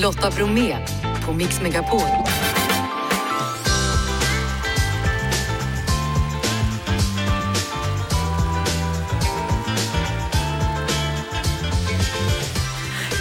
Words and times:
Lotta 0.00 0.30
Bromé 0.30 0.76
på 1.26 1.32
Mix 1.32 1.62
Megapol. 1.62 2.00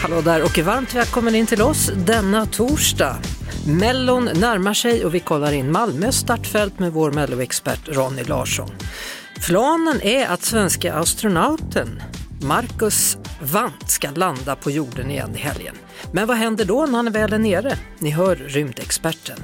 Hallå 0.02 0.22
där 0.22 0.44
och 0.44 0.58
varmt 0.58 0.96
välkommen 0.96 1.36
in 1.36 1.46
till 1.46 1.62
oss 1.62 1.92
denna 1.96 2.46
torsdag. 2.46 3.18
Mellon 3.68 4.26
närmar 4.26 4.74
sig 4.74 5.06
och 5.06 5.16
vi 5.16 5.20
kollar 5.20 5.52
in 5.52 5.72
Malmös 5.72 6.16
startfält 6.16 6.80
med 6.80 6.94
vår 6.94 7.12
melloexpert 7.12 7.88
Ronny 7.88 8.24
Larsson. 8.24 8.70
Planen 9.48 10.02
är 10.02 10.28
att 10.28 10.44
svenska 10.44 10.94
astronauten 10.94 12.02
Marcus 12.42 13.18
Wandt 13.42 13.90
ska 13.90 14.12
landa 14.12 14.56
på 14.56 14.72
jorden 14.72 15.12
igen 15.12 15.36
i 15.36 15.40
helgen. 15.40 15.76
Men 16.12 16.28
vad 16.28 16.38
händer 16.38 16.66
då 16.66 16.86
när 16.86 16.96
han 16.96 17.12
väl 17.12 17.34
är 17.34 17.38
nere? 17.38 17.78
Ni 18.00 18.10
hör 18.10 18.36
rymdexperten. 18.36 19.38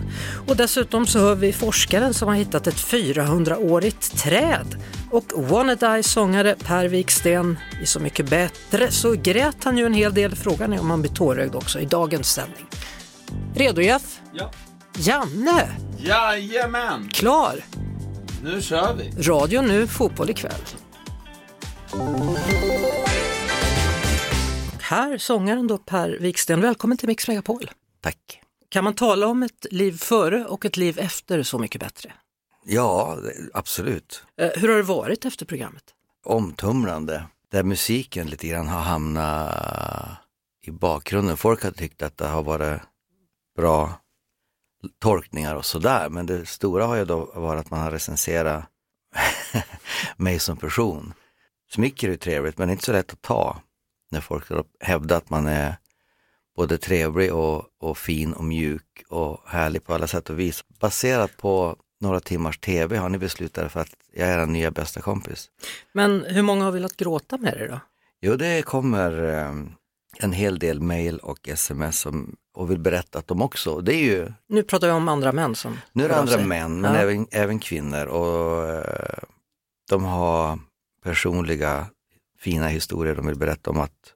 Och 0.47 0.55
dessutom 0.55 1.07
så 1.07 1.19
hör 1.19 1.35
vi 1.35 1.53
forskaren 1.53 2.13
som 2.13 2.27
har 2.27 2.35
hittat 2.35 2.67
ett 2.67 2.75
400-årigt 2.75 4.17
träd. 4.17 4.81
Och 5.11 5.23
Wannaday 5.35 6.03
sångare 6.03 6.55
Per 6.63 6.87
Wiksten, 6.87 7.59
i 7.81 7.85
Så 7.85 7.99
mycket 7.99 8.29
bättre 8.29 8.91
så 8.91 9.11
grät 9.11 9.63
han 9.63 9.77
ju 9.77 9.85
en 9.85 9.93
hel 9.93 10.13
del. 10.13 10.35
Frågan 10.35 10.73
är 10.73 10.79
om 10.79 10.89
han 10.89 11.01
blir 11.01 11.11
tårögd 11.11 11.55
också 11.55 11.79
i 11.79 11.85
dagens 11.85 12.33
sändning. 12.33 12.65
Redo 13.55 13.81
Jeff? 13.81 14.19
Ja. 14.33 14.51
Janne, 14.97 15.69
Jajamän! 15.97 17.09
klar? 17.13 17.55
Nu 18.43 18.61
kör 18.61 18.93
vi! 18.93 19.23
Radio 19.23 19.61
nu, 19.61 19.87
fotboll 19.87 20.29
ikväll. 20.29 20.61
Här 24.83 25.17
sångaren 25.17 25.67
då 25.67 25.77
Per 25.77 26.17
Wiksten, 26.19 26.61
välkommen 26.61 26.97
till 26.97 27.07
Mix 27.07 27.27
Megapol. 27.27 27.71
Tack. 28.01 28.41
Kan 28.69 28.83
man 28.83 28.93
tala 28.93 29.27
om 29.27 29.43
ett 29.43 29.65
liv 29.71 29.97
före 29.97 30.45
och 30.45 30.65
ett 30.65 30.77
liv 30.77 30.99
efter 30.99 31.43
Så 31.43 31.59
mycket 31.59 31.81
bättre? 31.81 32.13
Ja, 32.65 33.17
absolut. 33.53 34.23
Eh, 34.37 34.49
hur 34.55 34.69
har 34.69 34.77
det 34.77 34.83
varit 34.83 35.25
efter 35.25 35.45
programmet? 35.45 35.83
Omtumlande. 36.25 37.23
Där 37.51 37.63
musiken 37.63 38.27
lite 38.27 38.47
grann 38.47 38.67
har 38.67 38.81
hamnat 38.81 39.55
i 40.65 40.71
bakgrunden. 40.71 41.37
Folk 41.37 41.63
har 41.63 41.71
tyckt 41.71 42.01
att 42.01 42.17
det 42.17 42.27
har 42.27 42.43
varit 42.43 42.81
bra 43.55 43.93
tolkningar 44.99 45.55
och 45.55 45.65
sådär. 45.65 46.09
Men 46.09 46.25
det 46.25 46.45
stora 46.45 46.85
har 46.85 46.95
ju 46.95 47.05
då 47.05 47.31
varit 47.35 47.59
att 47.59 47.71
man 47.71 47.79
har 47.79 47.91
recenserat 47.91 48.65
mig 50.17 50.39
som 50.39 50.57
person. 50.57 51.13
Smicker 51.71 52.07
är 52.07 52.11
ju 52.11 52.17
trevligt 52.17 52.57
men 52.57 52.67
det 52.67 52.71
är 52.71 52.73
inte 52.73 52.85
så 52.85 52.91
lätt 52.91 53.13
att 53.13 53.21
ta. 53.21 53.61
När 54.13 54.21
folk 54.21 54.43
hävdar 54.79 55.17
att 55.17 55.29
man 55.29 55.47
är 55.47 55.75
både 56.55 56.77
trevlig 56.77 57.33
och, 57.33 57.65
och 57.79 57.97
fin 57.97 58.33
och 58.33 58.43
mjuk 58.43 59.03
och 59.09 59.39
härlig 59.47 59.83
på 59.83 59.93
alla 59.93 60.07
sätt 60.07 60.29
och 60.29 60.39
vis. 60.39 60.63
Baserat 60.79 61.37
på 61.37 61.75
några 62.01 62.19
timmars 62.19 62.57
tv 62.59 62.97
har 62.97 63.09
ni 63.09 63.17
beslutat 63.17 63.71
för 63.71 63.79
att 63.79 63.89
jag 64.13 64.27
är 64.29 64.37
en 64.39 64.53
nya 64.53 64.71
bästa 64.71 65.01
kompis. 65.01 65.49
Men 65.93 66.25
hur 66.27 66.41
många 66.41 66.63
har 66.65 66.71
velat 66.71 66.97
gråta 66.97 67.37
med 67.37 67.53
dig 67.53 67.67
då? 67.67 67.79
Jo, 68.21 68.35
det 68.35 68.61
kommer 68.65 69.23
eh, 69.23 69.51
en 70.19 70.33
hel 70.33 70.59
del 70.59 70.79
mejl 70.81 71.17
och 71.17 71.47
sms 71.49 71.99
som, 71.99 72.35
och 72.53 72.71
vill 72.71 72.79
berätta 72.79 73.19
att 73.19 73.27
de 73.27 73.41
också, 73.41 73.81
det 73.81 73.95
är 73.95 74.03
ju, 74.03 74.31
Nu 74.47 74.63
pratar 74.63 74.87
vi 74.87 74.93
om 74.93 75.07
andra 75.07 75.31
män 75.31 75.55
som 75.55 75.77
nu 75.91 76.03
är 76.05 76.09
det 76.09 76.15
andra 76.15 76.33
sig. 76.33 76.45
män 76.45 76.81
men 76.81 76.93
Ja. 76.93 76.99
även, 77.01 77.27
även 77.31 77.59
kvinnor 77.59 78.05
och 78.05 78.69
eh, 78.69 79.23
de 79.89 80.03
har 80.03 80.59
personliga 81.03 81.85
fina 82.43 82.67
historier 82.67 83.15
de 83.15 83.27
vill 83.27 83.37
berätta 83.37 83.69
om 83.69 83.79
att 83.79 84.13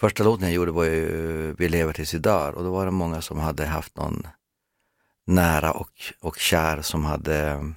första 0.00 0.24
låten 0.24 0.44
jag 0.44 0.54
gjorde 0.54 0.72
var 0.72 0.84
ju 0.84 1.54
Vi 1.58 1.68
lever 1.68 1.92
tills 1.92 2.10
dör 2.10 2.52
och 2.52 2.64
då 2.64 2.70
var 2.70 2.84
det 2.84 2.90
många 2.90 3.20
som 3.20 3.38
hade 3.38 3.66
haft 3.66 3.96
någon 3.96 4.26
nära 5.26 5.72
och, 5.72 5.92
och 6.20 6.38
kär 6.38 6.82
som 6.82 7.04
hade 7.04 7.72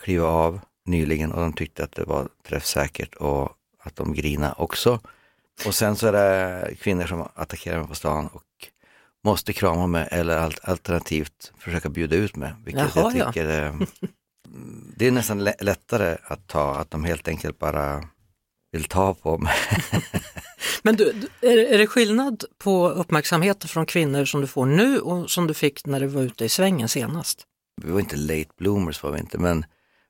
klivit 0.00 0.22
av 0.22 0.60
nyligen 0.86 1.32
och 1.32 1.40
de 1.40 1.52
tyckte 1.52 1.84
att 1.84 1.92
det 1.92 2.04
var 2.04 2.28
träffsäkert 2.48 3.14
och 3.14 3.52
att 3.82 3.96
de 3.96 4.12
grina 4.14 4.52
också. 4.52 5.00
Och 5.66 5.74
sen 5.74 5.96
så 5.96 6.06
är 6.06 6.12
det 6.12 6.74
kvinnor 6.74 7.06
som 7.06 7.28
attackerar 7.34 7.78
mig 7.78 7.88
på 7.88 7.94
stan 7.94 8.26
och 8.26 8.42
måste 9.24 9.52
krama 9.52 9.86
mig 9.86 10.08
eller 10.10 10.38
al- 10.38 10.60
alternativt 10.62 11.52
försöka 11.58 11.88
bjuda 11.88 12.16
ut 12.16 12.36
mig. 12.36 12.54
Vilket 12.64 12.96
Jaha, 12.96 13.12
jag 13.12 13.16
ja. 13.16 13.32
tycker 13.32 13.46
är, 13.48 13.74
det 14.96 15.06
är 15.06 15.10
nästan 15.10 15.44
lä- 15.44 15.54
lättare 15.60 16.16
att 16.24 16.46
ta, 16.46 16.74
att 16.74 16.90
de 16.90 17.04
helt 17.04 17.28
enkelt 17.28 17.58
bara 17.58 18.04
vill 18.72 18.84
ta 18.84 19.14
på 19.14 19.38
mig. 19.38 19.54
Men 20.82 20.96
du, 20.96 21.28
är, 21.40 21.58
är 21.58 21.78
det 21.78 21.86
skillnad 21.86 22.44
på 22.58 22.88
uppmärksamhet 22.88 23.64
från 23.64 23.86
kvinnor 23.86 24.24
som 24.24 24.40
du 24.40 24.46
får 24.46 24.66
nu 24.66 24.98
och 24.98 25.30
som 25.30 25.46
du 25.46 25.54
fick 25.54 25.86
när 25.86 26.00
du 26.00 26.06
var 26.06 26.22
ute 26.22 26.44
i 26.44 26.48
svängen 26.48 26.88
senast? 26.88 27.46
vi 27.82 27.92
var 27.92 28.00
inte 28.00 28.16
late 28.16 28.50
bloomers 28.58 29.02
var 29.02 29.10
vi 29.10 29.20
inte, 29.20 29.38
men 29.38 29.64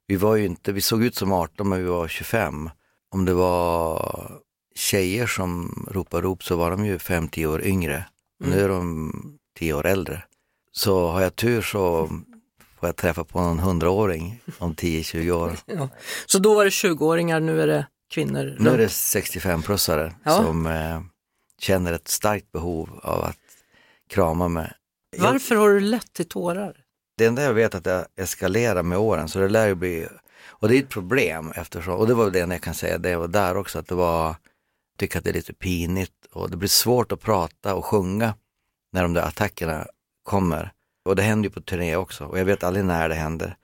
vi 0.07 0.17
var 0.17 0.37
ju 0.37 0.47
inte, 0.47 0.73
vi 0.73 0.81
såg 0.81 1.05
ut 1.05 1.17
som 1.17 1.33
18 1.33 1.69
men 1.69 1.79
vi 1.79 1.85
var 1.85 2.09
25. 2.09 2.71
Om 3.11 3.25
det 3.25 3.35
var 3.35 4.33
tjejer 4.75 5.27
som 5.27 5.87
ropade 5.91 6.23
rop 6.23 6.45
så 6.45 6.57
var 6.57 6.71
de 6.71 6.87
ju 6.87 6.99
5-10 6.99 7.47
år 7.47 7.63
yngre. 7.63 8.05
Nu 8.45 8.61
är 8.61 8.69
de 8.69 9.13
10 9.59 9.75
år 9.75 9.87
äldre. 9.87 10.23
Så 10.73 11.09
har 11.09 11.23
jag 11.23 11.37
tur 11.37 11.63
så 11.63 12.07
får 12.81 12.89
jag 12.89 12.97
träffa 12.97 13.25
på 13.25 13.41
någon 13.41 13.59
hundraåring 13.59 14.41
om 14.59 14.75
10-20 14.75 15.31
år. 15.31 15.57
Ja. 15.67 15.89
Så 16.27 16.39
då 16.39 16.55
var 16.55 16.65
det 16.65 16.71
20-åringar, 16.71 17.41
nu 17.41 17.63
är 17.63 17.67
det 17.67 17.87
kvinnor? 18.11 18.57
Nu 18.59 18.71
är 18.71 18.79
det 18.79 18.83
runt. 18.85 18.91
65-plussare 18.93 20.13
Ja. 20.25 20.37
som 20.37 20.67
eh, 20.67 21.01
känner 21.59 21.93
ett 21.93 22.09
starkt 22.09 22.53
behov 22.53 23.01
av 23.03 23.25
att 23.25 23.37
krama 24.11 24.49
mig. 24.49 24.73
Varför 25.19 25.55
har 25.55 25.69
du 25.69 25.81
lätt 25.81 26.13
till 26.13 26.29
tårar? 26.29 26.77
Det 27.17 27.27
enda 27.27 27.43
jag 27.43 27.55
vet 27.55 27.75
är 27.75 27.79
att 27.79 27.85
det 27.85 28.07
eskalerar 28.17 28.83
med 28.83 28.99
åren 28.99 29.29
så 29.29 29.39
det 29.39 29.49
lär 29.49 29.67
ju 29.67 29.75
bli, 29.75 30.09
och 30.47 30.69
det 30.69 30.77
är 30.77 30.83
ett 30.83 30.89
problem 30.89 31.53
eftersom, 31.57 31.95
och 31.95 32.07
det 32.07 32.15
var 32.15 32.31
det 32.31 32.39
jag 32.39 32.63
kan 32.63 32.75
säga, 32.75 32.99
det 32.99 33.17
var 33.17 33.29
där 33.29 33.57
också, 33.57 33.79
att 33.79 33.87
det 33.89 33.95
var, 33.95 34.25
jag 34.27 34.37
tycker 34.99 35.19
att 35.19 35.25
det 35.25 35.31
är 35.31 35.35
lite 35.35 35.53
pinigt 35.55 36.27
och 36.33 36.51
det 36.51 36.57
blir 36.57 36.69
svårt 36.69 37.13
att 37.13 37.21
prata 37.21 37.75
och 37.75 37.85
sjunga 37.85 38.35
när 38.93 39.03
de 39.03 39.15
där 39.15 39.23
attackerna 39.23 39.87
kommer. 40.23 40.73
Och 41.05 41.17
det 41.17 41.23
händer 41.23 41.49
ju 41.49 41.53
på 41.55 41.61
turné 41.61 41.97
också 41.97 42.25
och 42.25 42.39
jag 42.39 42.45
vet 42.45 42.65
aldrig 42.65 42.85
när 42.85 43.09
det 43.09 43.15
händer. 43.15 43.57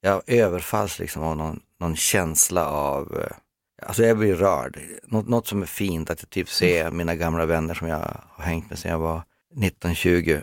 Jag 0.00 0.22
överfalls 0.26 0.98
liksom 0.98 1.22
av 1.22 1.36
någon, 1.36 1.60
någon 1.80 1.96
känsla 1.96 2.68
av, 2.68 3.20
eh, 3.20 3.36
alltså 3.82 4.02
jag 4.02 4.18
blir 4.18 4.34
rörd. 4.34 4.80
Något, 5.04 5.28
något 5.28 5.46
som 5.46 5.62
är 5.62 5.66
fint, 5.66 6.10
att 6.10 6.22
jag 6.22 6.30
typ 6.30 6.48
ser 6.48 6.90
mina 6.90 7.14
gamla 7.14 7.46
vänner 7.46 7.74
som 7.74 7.88
jag 7.88 8.20
har 8.30 8.44
hängt 8.44 8.70
med 8.70 8.78
sedan 8.78 8.90
jag 8.90 8.98
var 8.98 9.22
19-20 9.54 10.42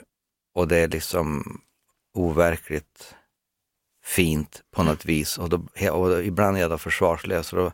och 0.56 0.68
det 0.68 0.78
är 0.78 0.88
liksom 0.88 1.44
overkligt 2.14 3.16
fint 4.04 4.62
på 4.72 4.84
något 4.84 5.06
vis. 5.06 5.38
Och, 5.38 5.50
då, 5.50 5.66
och 5.92 6.24
ibland 6.24 6.58
är 6.58 6.62
jag 6.62 6.70
då 6.70 6.78
försvarslös 6.78 7.54
och 7.54 7.60
då, 7.60 7.72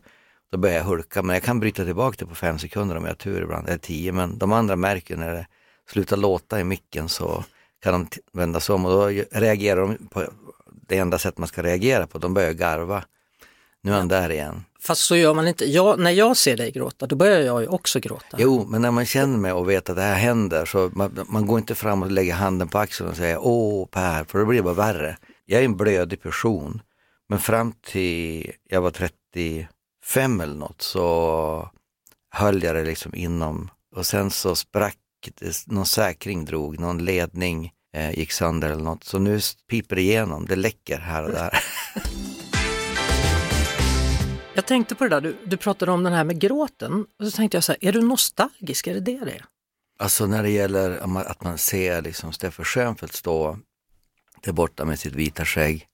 då 0.51 0.57
börjar 0.57 0.75
jag 0.75 0.83
hulka. 0.83 1.23
Men 1.23 1.33
jag 1.33 1.43
kan 1.43 1.59
bryta 1.59 1.85
tillbaka 1.85 2.15
det 2.19 2.25
på 2.25 2.35
fem 2.35 2.59
sekunder 2.59 2.95
om 2.95 3.03
jag 3.03 3.09
har 3.09 3.15
tur 3.15 3.41
ibland, 3.41 3.67
eller 3.67 3.77
tio 3.77 4.11
men 4.11 4.37
de 4.37 4.51
andra 4.51 4.75
märker 4.75 5.17
när 5.17 5.33
det 5.33 5.47
slutar 5.89 6.17
låta 6.17 6.59
i 6.59 6.63
micken 6.63 7.09
så 7.09 7.43
kan 7.79 7.93
de 7.93 8.07
vända 8.33 8.59
sig 8.59 8.75
om. 8.75 8.85
Och 8.85 8.91
då 8.91 9.07
reagerar 9.31 9.81
de 9.81 10.07
på 10.07 10.25
det 10.87 10.97
enda 10.97 11.17
sätt 11.17 11.37
man 11.37 11.47
ska 11.47 11.63
reagera 11.63 12.07
på, 12.07 12.17
de 12.17 12.33
börjar 12.33 12.53
garva. 12.53 13.03
Nu 13.83 13.91
är 13.91 13.97
han 13.97 14.07
där 14.07 14.31
igen. 14.31 14.63
Fast 14.79 15.01
så 15.01 15.15
gör 15.15 15.33
man 15.33 15.47
inte. 15.47 15.65
Jag, 15.65 15.99
när 15.99 16.11
jag 16.11 16.37
ser 16.37 16.57
dig 16.57 16.71
gråta, 16.71 17.07
då 17.07 17.15
börjar 17.15 17.39
jag 17.39 17.61
ju 17.61 17.67
också 17.67 17.99
gråta. 17.99 18.37
Jo, 18.37 18.65
men 18.69 18.81
när 18.81 18.91
man 18.91 19.05
känner 19.05 19.37
mig 19.37 19.51
och 19.51 19.69
vet 19.69 19.89
att 19.89 19.95
det 19.95 20.01
här 20.01 20.15
händer 20.15 20.65
så 20.65 20.91
man, 20.93 21.25
man 21.27 21.47
går 21.47 21.59
inte 21.59 21.75
fram 21.75 22.03
och 22.03 22.11
lägger 22.11 22.33
handen 22.33 22.67
på 22.67 22.77
axeln 22.77 23.09
och 23.09 23.15
säger 23.15 23.37
åh 23.41 23.87
Per, 23.87 24.23
för 24.23 24.39
då 24.39 24.45
blir 24.45 24.57
det 24.57 24.63
bara 24.63 24.73
värre. 24.73 25.17
Jag 25.45 25.61
är 25.61 25.65
en 25.65 25.77
blödig 25.77 26.21
person, 26.21 26.81
men 27.29 27.39
fram 27.39 27.73
till 27.85 28.51
jag 28.69 28.81
var 28.81 28.91
35 28.91 30.41
eller 30.41 30.55
något 30.55 30.81
så 30.81 31.69
höll 32.31 32.63
jag 32.63 32.75
det 32.75 32.83
liksom 32.83 33.15
inom 33.15 33.69
och 33.95 34.05
sen 34.05 34.31
så 34.31 34.55
sprack 34.55 34.97
någon 35.65 35.85
säkring 35.85 36.45
drog, 36.45 36.79
någon 36.79 37.05
ledning 37.05 37.71
eh, 37.95 38.19
gick 38.19 38.31
sönder 38.31 38.69
eller 38.69 38.83
något. 38.83 39.03
Så 39.03 39.19
nu 39.19 39.39
piper 39.69 39.95
det 39.95 40.01
igenom, 40.01 40.45
det 40.45 40.55
läcker 40.55 40.97
här 40.97 41.23
och 41.23 41.31
där. 41.31 41.59
Jag 44.57 44.65
tänkte 44.65 44.95
på 44.95 45.03
det 45.03 45.09
där, 45.09 45.21
du, 45.21 45.37
du 45.45 45.57
pratade 45.57 45.91
om 45.91 46.03
den 46.03 46.13
här 46.13 46.23
med 46.23 46.39
gråten. 46.39 47.05
Och 47.19 47.25
så 47.25 47.31
tänkte 47.31 47.57
jag 47.57 47.63
så 47.63 47.71
här, 47.71 47.85
är 47.85 47.91
du 47.91 48.01
nostalgisk? 48.01 48.87
Är 48.87 48.93
det 48.93 48.99
det 48.99 49.25
det 49.25 49.31
är? 49.31 49.45
Alltså 49.99 50.25
när 50.25 50.43
det 50.43 50.49
gäller 50.49 51.17
att 51.17 51.43
man 51.43 51.57
ser 51.57 52.01
liksom 52.01 52.33
Steffe 52.33 52.63
Schönfeldt 52.63 53.15
stå 53.15 53.59
där 54.41 54.51
borta 54.51 54.85
med 54.85 54.99
sitt 54.99 55.13
vita 55.13 55.45
skägg 55.45 55.87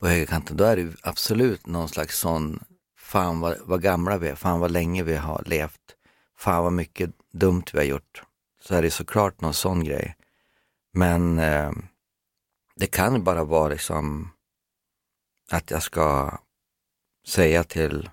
på 0.00 0.06
högerkanten, 0.06 0.56
då 0.56 0.64
är 0.64 0.76
det 0.76 0.96
absolut 1.02 1.66
någon 1.66 1.88
slags 1.88 2.18
sån, 2.18 2.60
fan 2.98 3.40
vad, 3.40 3.56
vad 3.64 3.82
gamla 3.82 4.18
vi 4.18 4.28
är, 4.28 4.34
fan 4.34 4.60
vad 4.60 4.70
länge 4.70 5.02
vi 5.02 5.16
har 5.16 5.42
levt, 5.46 5.96
fan 6.38 6.64
vad 6.64 6.72
mycket 6.72 7.10
dumt 7.32 7.64
vi 7.72 7.78
har 7.78 7.86
gjort. 7.86 8.22
Så 8.62 8.74
är 8.74 8.82
det 8.82 8.90
såklart 8.90 9.40
någon 9.40 9.54
sån 9.54 9.84
grej. 9.84 10.16
Men 10.92 11.38
eh, 11.38 11.72
det 12.76 12.86
kan 12.86 13.24
bara 13.24 13.44
vara 13.44 13.68
liksom 13.68 14.30
att 15.50 15.70
jag 15.70 15.82
ska 15.82 16.38
säga 17.26 17.64
till 17.64 18.10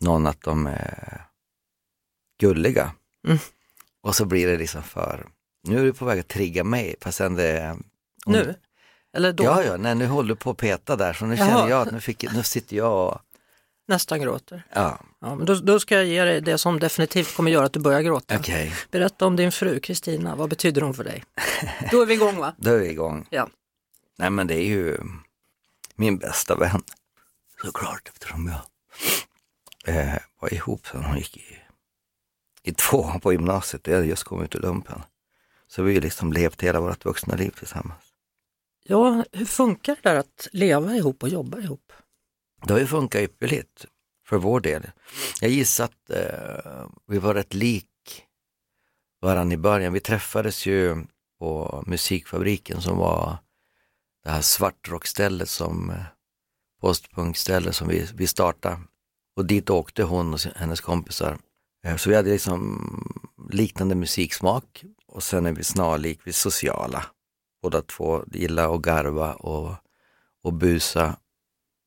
någon 0.00 0.26
att 0.26 0.40
de 0.42 0.66
är 0.66 1.22
gulliga. 2.40 2.92
Mm. 3.26 3.38
Och 4.02 4.14
så 4.14 4.24
blir 4.24 4.46
det 4.46 4.58
liksom 4.58 4.82
för 4.82 5.26
Nu 5.62 5.78
är 5.78 5.84
du 5.84 5.92
på 5.92 6.04
väg 6.04 6.20
att 6.20 6.28
trigga 6.28 6.64
mig, 6.64 6.94
fast 7.00 7.18
sen 7.18 7.34
det 7.34 7.48
är... 7.48 7.76
Nu? 8.26 8.54
Eller 9.16 9.32
då? 9.32 9.44
Ja, 9.44 9.62
ja, 9.62 9.76
nej, 9.76 9.94
nu 9.94 10.06
håller 10.06 10.28
du 10.28 10.36
på 10.36 10.50
att 10.50 10.56
peta 10.56 10.96
där, 10.96 11.12
så 11.12 11.26
nu 11.26 11.34
Jaha. 11.34 11.48
känner 11.48 11.68
jag 11.68 11.86
att 11.86 11.92
nu, 11.92 12.00
fick, 12.00 12.32
nu 12.32 12.42
sitter 12.42 12.76
jag 12.76 13.08
och... 13.08 13.20
Nästan 13.86 14.20
gråter. 14.20 14.66
Ja, 14.72 14.98
Ja, 15.24 15.34
men 15.34 15.46
då, 15.46 15.54
då 15.54 15.80
ska 15.80 15.94
jag 15.94 16.04
ge 16.04 16.24
dig 16.24 16.40
det 16.40 16.58
som 16.58 16.80
definitivt 16.80 17.36
kommer 17.36 17.50
göra 17.50 17.66
att 17.66 17.72
du 17.72 17.80
börjar 17.80 18.02
gråta. 18.02 18.36
okej, 18.38 18.74
Berätta 18.90 19.26
om 19.26 19.36
din 19.36 19.52
fru 19.52 19.80
Kristina, 19.80 20.36
vad 20.36 20.50
betyder 20.50 20.82
hon 20.82 20.94
för 20.94 21.04
dig? 21.04 21.24
Då 21.90 22.02
är 22.02 22.06
vi 22.06 22.14
igång 22.14 22.36
va? 22.36 22.54
då 22.56 22.70
är 22.70 22.78
vi 22.78 22.90
igång. 22.90 23.26
Ja. 23.30 23.48
Nej, 24.18 24.30
men 24.30 24.46
det 24.46 24.54
är 24.54 24.66
ju 24.66 24.98
min 25.94 26.18
bästa 26.18 26.56
vän. 26.56 26.82
Såklart, 27.64 28.08
eftersom 28.08 28.46
jag 28.46 28.60
eh, 29.94 30.18
var 30.40 30.54
ihop 30.54 30.86
sen 30.86 31.04
hon 31.04 31.18
gick 31.18 31.36
i, 31.36 31.58
i 32.62 32.72
tvåan 32.72 33.20
på 33.20 33.32
gymnasiet 33.32 33.86
och 33.86 33.88
jag 33.88 33.96
hade 33.96 34.08
just 34.08 34.24
kommit 34.24 34.44
ut 34.44 34.54
ur 34.54 34.60
lumpen. 34.60 35.02
Så 35.66 35.82
vi 35.82 35.94
har 35.94 36.00
liksom 36.00 36.32
levt 36.32 36.62
hela 36.62 36.80
vårt 36.80 37.04
vuxna 37.04 37.34
liv 37.34 37.54
tillsammans. 37.58 38.02
Ja, 38.82 39.24
hur 39.32 39.44
funkar 39.44 39.96
det 40.02 40.10
där 40.10 40.16
att 40.16 40.48
leva 40.52 40.94
ihop 40.94 41.22
och 41.22 41.28
jobba 41.28 41.58
ihop? 41.58 41.92
Det 42.62 42.72
har 42.72 42.80
ju 42.80 42.86
funkat 42.86 43.22
ypperligt 43.22 43.86
för 44.26 44.36
vår 44.36 44.60
del. 44.60 44.90
Jag 45.40 45.50
gissar 45.50 45.84
att 45.84 46.10
eh, 46.10 46.88
vi 47.06 47.18
var 47.18 47.34
rätt 47.34 47.54
lik 47.54 48.24
varandra 49.20 49.54
i 49.54 49.58
början. 49.58 49.92
Vi 49.92 50.00
träffades 50.00 50.66
ju 50.66 51.04
på 51.38 51.84
musikfabriken 51.86 52.80
som 52.80 52.98
var 52.98 53.36
det 54.24 54.30
här 54.30 54.42
svartrockstället 54.42 55.48
som 55.48 55.90
eh, 55.90 55.96
postpunkställe 56.84 57.72
som 57.72 57.88
vi, 57.88 58.08
vi 58.14 58.26
startade. 58.26 58.80
Och 59.36 59.46
dit 59.46 59.70
åkte 59.70 60.02
hon 60.02 60.34
och 60.34 60.40
hennes 60.40 60.80
kompisar. 60.80 61.38
Eh, 61.84 61.96
så 61.96 62.10
vi 62.10 62.16
hade 62.16 62.30
liksom 62.30 62.80
liknande 63.50 63.94
musiksmak 63.94 64.84
och 65.06 65.22
sen 65.22 65.46
är 65.46 65.52
vi 65.52 65.64
snarlik, 65.64 66.20
vi 66.24 66.28
är 66.28 66.32
sociala. 66.32 67.04
Båda 67.62 67.82
två 67.82 68.24
gillar 68.32 68.74
att 68.74 68.82
garva 68.82 69.34
och, 69.34 69.74
och 70.42 70.52
busa 70.52 71.16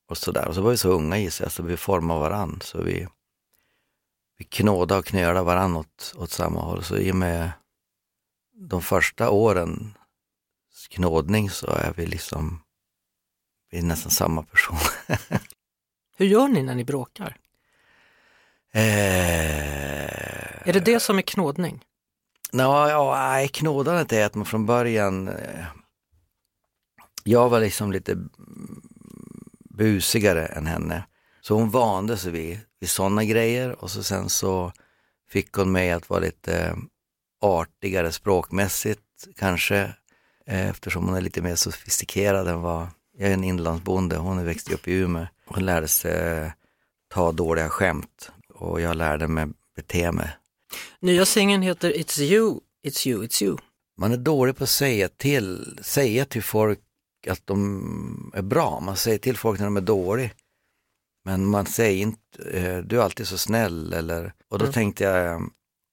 och 0.09 0.17
sådär. 0.17 0.47
Och 0.47 0.55
så 0.55 0.61
var 0.61 0.71
vi 0.71 0.77
så 0.77 0.89
unga 0.89 1.17
gissar 1.17 1.45
jag, 1.45 1.51
så 1.51 1.63
vi 1.63 1.77
formade 1.77 2.19
varann. 2.19 2.59
Så 2.63 2.81
vi, 2.83 3.07
vi 4.37 4.45
knådade 4.45 4.99
och 4.99 5.05
knölade 5.05 5.45
varann 5.45 5.75
åt, 5.75 6.13
åt 6.17 6.31
samma 6.31 6.61
håll. 6.61 6.83
Så 6.83 6.97
i 6.97 7.11
och 7.11 7.15
med 7.15 7.51
de 8.53 8.81
första 8.81 9.29
åren 9.29 9.93
knådning 10.89 11.49
så 11.49 11.67
är 11.67 11.93
vi 11.97 12.05
liksom, 12.05 12.61
vi 13.69 13.77
är 13.77 13.83
nästan 13.83 14.11
samma 14.11 14.43
person. 14.43 14.77
Hur 16.17 16.25
gör 16.25 16.47
ni 16.47 16.63
när 16.63 16.75
ni 16.75 16.83
bråkar? 16.83 17.37
Eh, 18.71 20.67
Är 20.67 20.73
det 20.73 20.79
det 20.79 20.99
som 20.99 21.17
är 21.17 21.21
knådning? 21.21 21.83
Nå, 22.51 22.63
ja, 22.89 23.15
nej, 23.29 23.47
knådandet 23.47 24.13
är 24.13 24.25
att 24.25 24.35
man 24.35 24.45
från 24.45 24.65
början, 24.65 25.27
eh, 25.27 25.65
jag 27.23 27.49
var 27.49 27.59
liksom 27.59 27.91
lite 27.91 28.17
busigare 29.69 30.45
än 30.45 30.67
henne. 30.67 31.03
Så 31.41 31.53
hon 31.55 31.69
vande 31.69 32.17
sig 32.17 32.31
vid, 32.31 32.59
vid 32.79 32.89
sådana 32.89 33.23
grejer 33.25 33.83
och 33.83 33.91
så 33.91 34.03
sen 34.03 34.29
så 34.29 34.71
fick 35.29 35.53
hon 35.53 35.71
mig 35.71 35.91
att 35.91 36.09
vara 36.09 36.19
lite 36.19 36.75
artigare 37.41 38.11
språkmässigt 38.11 39.01
kanske. 39.35 39.77
eh, 40.45 40.69
Eftersom 40.69 41.05
hon 41.07 41.15
är 41.17 41.21
lite 41.21 41.41
mer 41.41 41.55
sofistikerad 41.55 42.47
än 42.47 42.61
vad, 42.61 42.87
jag 43.17 43.29
är 43.29 43.33
en 43.33 43.43
inlandsbonde, 43.43 44.17
hon 44.17 44.39
är 44.39 44.43
växt 44.43 44.71
upp 44.71 44.87
i 44.87 44.91
Umeå. 44.93 45.27
Hon 45.45 45.65
lärde 45.65 45.87
sig 45.87 46.37
eh, 46.43 46.51
ta 47.13 47.31
dåliga 47.31 47.69
skämt 47.69 48.31
och 48.53 48.81
jag 48.81 48.95
lärde 48.97 49.27
mig 49.27 49.47
bete 49.75 50.11
mig. 50.11 50.29
Nya 50.99 51.25
singeln 51.25 51.61
heter 51.61 51.91
It's 51.93 52.21
you, 52.21 52.59
it's 52.87 53.07
you, 53.07 53.23
it's 53.25 53.43
you. 53.43 53.57
Man 53.97 54.11
är 54.13 54.17
dålig 54.17 54.57
på 54.57 54.63
att 54.63 54.69
säga 54.69 55.09
till, 55.09 55.79
säga 55.81 56.25
till 56.25 56.43
folk 56.43 56.79
att 57.27 57.41
de 57.47 58.31
är 58.35 58.41
bra. 58.41 58.79
Man 58.79 58.97
säger 58.97 59.17
till 59.17 59.37
folk 59.37 59.59
när 59.59 59.65
de 59.65 59.77
är 59.77 59.81
dåliga. 59.81 60.29
Men 61.25 61.45
man 61.45 61.65
säger 61.65 62.01
inte, 62.01 62.43
eh, 62.51 62.77
du 62.77 62.97
är 62.99 63.03
alltid 63.03 63.27
så 63.27 63.37
snäll 63.37 63.93
eller, 63.93 64.33
och 64.49 64.59
då 64.59 64.65
Mm. 64.65 64.73
tänkte 64.73 65.03
jag 65.03 65.25
eh, 65.25 65.39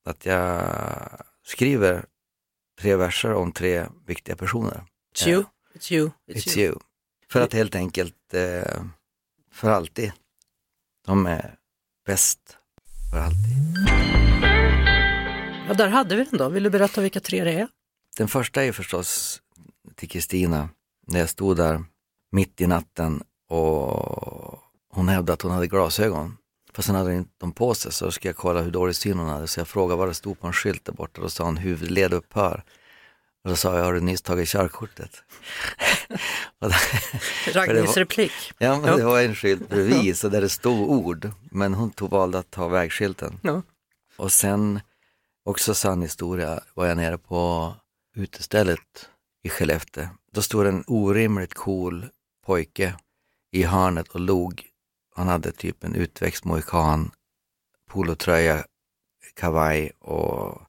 att 0.09 0.27
jag 0.27 0.71
skriver 1.47 2.05
tre 2.81 2.97
verser 2.97 3.33
om 3.35 3.53
tre 3.53 3.87
viktiga 4.07 4.37
personer. 4.37 4.85
It's 5.17 5.29
you, 5.29 5.45
it's 5.75 5.93
you, 5.93 6.11
it's, 6.31 6.35
It's 6.37 6.59
you. 6.59 6.67
you. 6.67 6.79
För 7.35 7.41
att 7.41 7.53
helt 7.53 7.75
enkelt, 7.75 8.35
eh, 8.35 8.83
för 9.53 9.71
alltid. 9.71 10.13
De 11.07 11.27
är 11.27 11.55
bäst 12.07 12.57
för 13.11 13.19
alltid. 13.19 13.53
Ja, 15.69 15.75
där 15.75 15.89
hade 15.89 16.17
vi 16.17 16.25
den 16.25 16.39
då. 16.39 16.49
Vill 16.49 16.63
du 16.63 16.71
berätta 16.71 17.01
vilka 17.01 17.21
tre 17.21 17.45
det 17.45 17.53
är? 17.53 17.69
Den 18.17 18.29
första 18.29 18.65
är 18.65 18.73
förstås 18.73 19.41
till 19.95 20.09
Kristina, 20.09 20.69
när 21.07 21.21
jag 21.21 21.29
stod 21.29 21.57
där 21.57 21.85
mitt 22.33 22.61
i 22.61 22.67
natten 22.67 23.23
och 23.49 24.59
hon 24.93 25.09
hävdade 25.09 25.33
att 25.33 25.43
hon 25.43 25.53
hade 25.53 25.67
glasögon. 25.67 26.37
Fast 26.73 26.87
sen 26.87 26.97
hade 26.97 27.11
hon 27.11 27.19
inte 27.19 27.35
dem 27.39 27.53
på 27.53 27.75
sig 27.75 27.93
så 27.93 28.11
ska 28.11 28.29
jag 28.29 28.37
kolla 28.37 28.61
hur 28.61 28.71
dålig 28.71 28.97
syn 28.97 29.19
hon 29.19 29.29
hade. 29.29 29.47
Så 29.47 29.61
jag 29.61 29.69
frågade 29.69 29.99
vad 29.99 30.09
det 30.09 30.15
stod 30.15 30.41
på 30.41 30.47
en 30.47 30.53
skylt 30.53 30.85
där 30.85 30.93
borta. 30.93 31.21
Då 31.21 31.29
sa 31.29 31.45
hon 31.45 31.57
huvudled 31.57 32.13
upphör. 32.13 32.65
Och 33.45 33.51
då 33.51 33.57
sa 33.57 33.77
jag, 33.79 33.85
har 33.85 33.93
du 33.93 34.01
nyss 34.01 34.23
tagit 34.23 34.49
körkortet? 34.49 35.23
Och 36.59 36.69
då- 36.71 36.77
Ragnhilds 37.53 37.87
var- 37.97 38.01
replik. 38.01 38.33
ja, 38.59 38.81
men 38.81 38.97
det 38.97 39.05
var 39.05 39.21
en 39.23 39.35
skylt 39.35 39.69
bredvid 39.69 40.19
så 40.19 40.29
där 40.29 40.41
det 40.41 40.49
stod 40.49 40.91
ord. 40.91 41.31
Men 41.51 41.75
hon 41.75 41.91
tog 41.91 42.11
valde 42.11 42.39
att 42.39 42.51
ta 42.51 42.69
vägskylten. 42.69 43.39
Ja. 43.43 43.63
Och 44.17 44.33
sen, 44.33 44.81
också 45.45 45.75
sann 45.75 46.03
historia, 46.03 46.61
var 46.75 46.87
jag 46.87 46.97
nere 46.97 47.19
på 47.19 47.75
utestället 48.17 49.09
i 49.43 49.49
Skellefteå. 49.49 50.07
Då 50.33 50.43
stod 50.43 50.67
en 50.67 50.85
orimligt 50.87 51.55
cool 51.55 52.07
pojke 52.47 52.95
i 53.53 53.63
hörnet 53.63 54.09
och 54.09 54.21
log. 54.21 54.67
Han 55.17 55.29
hade 55.29 55.53
typ 55.53 55.85
en 55.85 55.95
utväxt 55.95 56.45
mohikan, 56.45 57.11
polotröja, 57.91 58.65
kavaj 59.35 59.91
och 59.99 60.63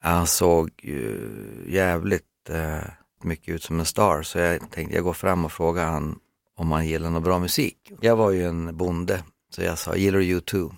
han 0.00 0.26
såg 0.26 0.70
ju 0.82 1.30
jävligt 1.66 2.50
eh, 2.50 2.90
mycket 3.22 3.54
ut 3.54 3.62
som 3.62 3.78
en 3.80 3.86
star. 3.86 4.22
Så 4.22 4.38
jag 4.38 4.70
tänkte 4.70 4.94
jag 4.94 5.04
går 5.04 5.12
fram 5.12 5.44
och 5.44 5.52
frågar 5.52 5.86
han 5.86 6.18
om 6.56 6.72
han 6.72 6.86
gillar 6.86 7.10
någon 7.10 7.22
bra 7.22 7.38
musik. 7.38 7.92
Jag 8.00 8.16
var 8.16 8.30
ju 8.30 8.44
en 8.44 8.76
bonde, 8.76 9.22
så 9.50 9.62
jag 9.62 9.78
sa, 9.78 9.96
gillar 9.96 10.18
du 10.18 10.40
U2? 10.40 10.74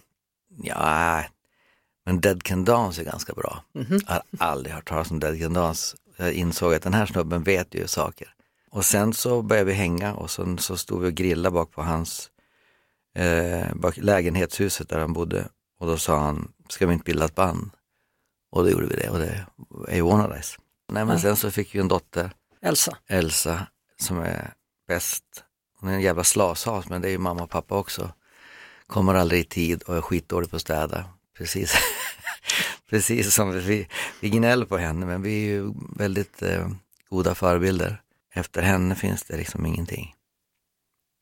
Ja, 0.63 1.25
men 2.07 2.21
Dead 2.21 2.43
Can 2.43 2.65
Dance 2.65 3.03
är 3.03 3.05
ganska 3.05 3.33
bra. 3.33 3.65
Mhm. 3.75 4.01
Jag 4.07 4.15
har 4.15 4.23
aldrig 4.39 4.75
hört 4.75 4.89
talas 4.89 5.11
om 5.11 5.21
Dead 5.21 5.41
Can 5.41 5.53
Dance. 5.53 5.97
Jag 6.17 6.33
insåg 6.33 6.75
att 6.75 6.83
den 6.83 6.95
här 6.95 7.07
snubben 7.07 7.43
vet 7.43 7.75
ju 7.75 7.87
saker. 7.87 8.35
Och 8.71 8.85
sen 8.85 9.13
så 9.13 9.43
började 9.43 9.67
vi 9.67 9.73
hänga 9.73 10.15
och 10.15 10.31
sen 10.31 10.59
så 10.59 10.77
stod 10.77 11.03
vi 11.03 11.09
och 11.09 11.15
grillade 11.15 11.55
bak 11.55 11.73
på 11.73 11.83
hans 11.83 12.31
eh, 13.15 13.75
bak 13.75 13.97
lägenhetshuset 13.97 14.89
där 14.89 14.99
han 14.99 15.13
bodde. 15.13 15.49
Och 15.79 15.87
då 15.87 15.97
sa 15.97 16.19
han, 16.19 16.53
ska 16.69 16.87
vi 16.87 16.93
inte 16.93 17.05
bilda 17.05 17.25
ett 17.25 17.35
band? 17.35 17.71
Och 18.51 18.63
då 18.65 18.71
gjorde 18.71 18.87
vi 18.87 18.97
det 18.97 19.11
och 19.11 19.19
det 19.19 19.47
är 19.89 19.95
ju 19.97 20.03
One 20.03 20.25
of 20.29 20.37
Us. 20.37 20.59
Nej 20.93 21.05
men 21.05 21.15
Ja. 21.17 21.23
sen 21.23 21.37
så 21.37 21.51
fick 21.51 21.75
vi 21.75 21.79
en 21.79 21.89
dotter, 21.89 22.31
Elsa. 22.63 22.97
Elsa, 23.07 23.67
som 24.01 24.19
är 24.19 24.53
bäst. 24.89 25.25
Hon 25.81 25.91
är 25.91 25.95
en 25.95 26.01
jävla 26.01 26.25
slashas 26.25 26.89
men 26.89 27.03
det 27.03 27.09
är 27.09 27.13
ju 27.13 27.19
mamma 27.19 27.43
och 27.43 27.51
pappa 27.51 27.75
också. 27.79 28.13
Kommer 28.87 29.15
aldrig 29.15 29.41
i 29.41 29.45
tid 29.45 29.83
och 29.83 29.97
är 29.97 30.01
skitdålig 30.01 30.51
på 30.51 30.57
att 30.57 30.63
städa. 30.63 31.05
Precis, 31.39 31.75
Precis 32.91 33.35
som 33.35 33.53
vi, 33.53 33.89
vi 34.21 34.31
gnäller 34.31 34.67
på 34.67 34.79
henne 34.79 35.07
men 35.07 35.23
vi 35.23 35.31
är 35.45 35.49
ju 35.53 35.73
väldigt 35.97 36.43
eh, 36.43 36.69
goda 37.09 37.35
förebilder. 37.35 38.03
Efter 38.35 38.63
henne 38.63 38.95
finns 38.95 39.23
det 39.23 39.37
liksom 39.37 39.67
ingenting. 39.67 40.15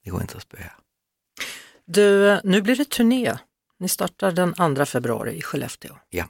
Det 0.05 0.11
går 0.11 0.21
inte 0.21 0.37
att 0.37 0.43
spöa. 0.43 0.73
Du, 1.85 2.41
nu 2.45 2.63
blir 2.63 2.77
det 2.77 2.91
turné. 2.91 3.37
Ni 3.79 3.89
startar 3.89 4.33
den 4.33 4.77
2 4.77 4.85
februari 4.87 5.37
i 5.37 5.43
Skellefteå. 5.43 5.97
Ja. 6.09 6.25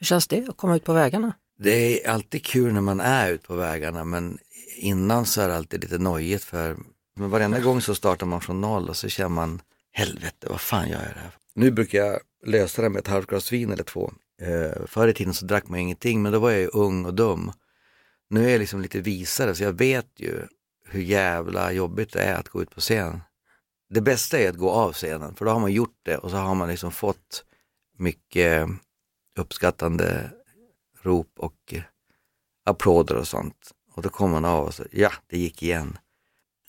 Hur 0.00 0.04
känns 0.06 0.28
det 0.28 0.48
att 0.48 0.56
komma 0.56 0.76
ut 0.76 0.84
på 0.84 0.92
vägarna? 0.92 1.32
Det 1.58 2.04
är 2.04 2.10
alltid 2.10 2.44
kul 2.44 2.72
när 2.72 2.80
man 2.80 3.00
är 3.00 3.32
ute 3.32 3.46
på 3.46 3.54
vägarna 3.54 4.04
men 4.04 4.38
innan 4.76 5.26
så 5.26 5.40
är 5.40 5.48
det 5.48 5.56
alltid 5.56 5.82
lite 5.82 5.98
nojigt 5.98 6.44
för 6.44 6.76
men 7.16 7.30
varenda 7.30 7.60
gång 7.60 7.80
så 7.80 7.94
startar 7.94 8.26
man 8.26 8.40
från 8.40 8.60
noll 8.60 8.88
och 8.88 8.96
så 8.96 9.08
känner 9.08 9.28
man 9.28 9.62
helvete 9.92 10.46
vad 10.50 10.60
fan 10.60 10.88
gör 10.88 11.02
jag 11.02 11.14
det 11.14 11.20
här? 11.20 11.30
Nu 11.54 11.70
brukar 11.70 11.98
jag 11.98 12.20
lösa 12.46 12.82
det 12.82 12.88
med 12.88 13.00
ett 13.00 13.08
halvt 13.08 13.26
glas 13.26 13.52
vin 13.52 13.72
eller 13.72 13.82
två. 13.82 14.12
Eh, 14.42 14.86
förr 14.86 15.08
i 15.08 15.14
tiden 15.14 15.34
så 15.34 15.46
drack 15.46 15.68
man 15.68 15.78
ingenting 15.78 16.22
men 16.22 16.32
då 16.32 16.38
var 16.38 16.50
jag 16.50 16.60
ju 16.60 16.66
ung 16.66 17.04
och 17.04 17.14
dum. 17.14 17.52
Nu 18.30 18.46
är 18.46 18.50
jag 18.50 18.58
liksom 18.58 18.80
lite 18.80 19.00
visare 19.00 19.54
så 19.54 19.62
jag 19.62 19.72
vet 19.72 20.10
ju 20.16 20.46
hur 20.88 21.02
jävla 21.02 21.72
jobbigt 21.72 22.12
det 22.12 22.22
är 22.22 22.34
att 22.34 22.48
gå 22.48 22.62
ut 22.62 22.70
på 22.70 22.80
scen. 22.80 23.20
Det 23.90 24.00
bästa 24.00 24.38
är 24.38 24.48
att 24.48 24.56
gå 24.56 24.70
av 24.70 24.92
scenen 24.92 25.34
för 25.34 25.44
då 25.44 25.50
har 25.50 25.60
man 25.60 25.72
gjort 25.72 25.98
det 26.02 26.16
och 26.16 26.30
så 26.30 26.36
har 26.36 26.54
man 26.54 26.68
liksom 26.68 26.92
fått 26.92 27.44
mycket 27.98 28.68
uppskattande 29.40 30.30
rop 31.02 31.32
och 31.38 31.56
eh, 31.72 31.82
applåder 32.64 33.16
och 33.16 33.28
sånt. 33.28 33.70
Och 33.94 34.02
då 34.02 34.08
kommer 34.08 34.32
man 34.40 34.44
av 34.44 34.64
och 34.64 34.74
så, 34.74 34.84
ja, 34.90 35.12
det 35.26 35.38
gick 35.38 35.62
igen. 35.62 35.98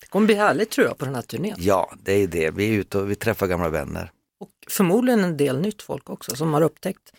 Det 0.00 0.06
kommer 0.06 0.26
bli 0.26 0.34
härligt 0.34 0.70
tror 0.70 0.86
jag 0.86 0.98
på 0.98 1.04
den 1.04 1.14
här 1.14 1.22
turnén. 1.22 1.56
Ja, 1.58 1.92
det 2.02 2.12
är 2.12 2.26
det. 2.26 2.50
Vi 2.50 2.68
är 2.68 2.72
ute 2.72 2.98
och 2.98 3.10
vi 3.10 3.14
träffar 3.14 3.46
gamla 3.46 3.68
vänner. 3.68 4.12
Och 4.40 4.50
förmodligen 4.68 5.24
en 5.24 5.36
del 5.36 5.60
nytt 5.60 5.82
folk 5.82 6.10
också 6.10 6.36
som 6.36 6.54
har 6.54 6.62
upptäckt 6.62 7.12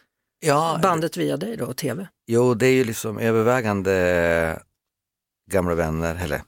Ja, 0.46 0.80
bandet 0.82 1.18
via 1.18 1.38
dig 1.38 1.58
då, 1.58 1.74
tv? 1.74 2.08
Jo, 2.28 2.54
det 2.54 2.68
är 2.68 2.74
ju 2.74 2.84
liksom 2.84 3.18
övervägande 3.18 4.60
gamla 5.52 5.76
vänner, 5.76 6.16
eller 6.24 6.42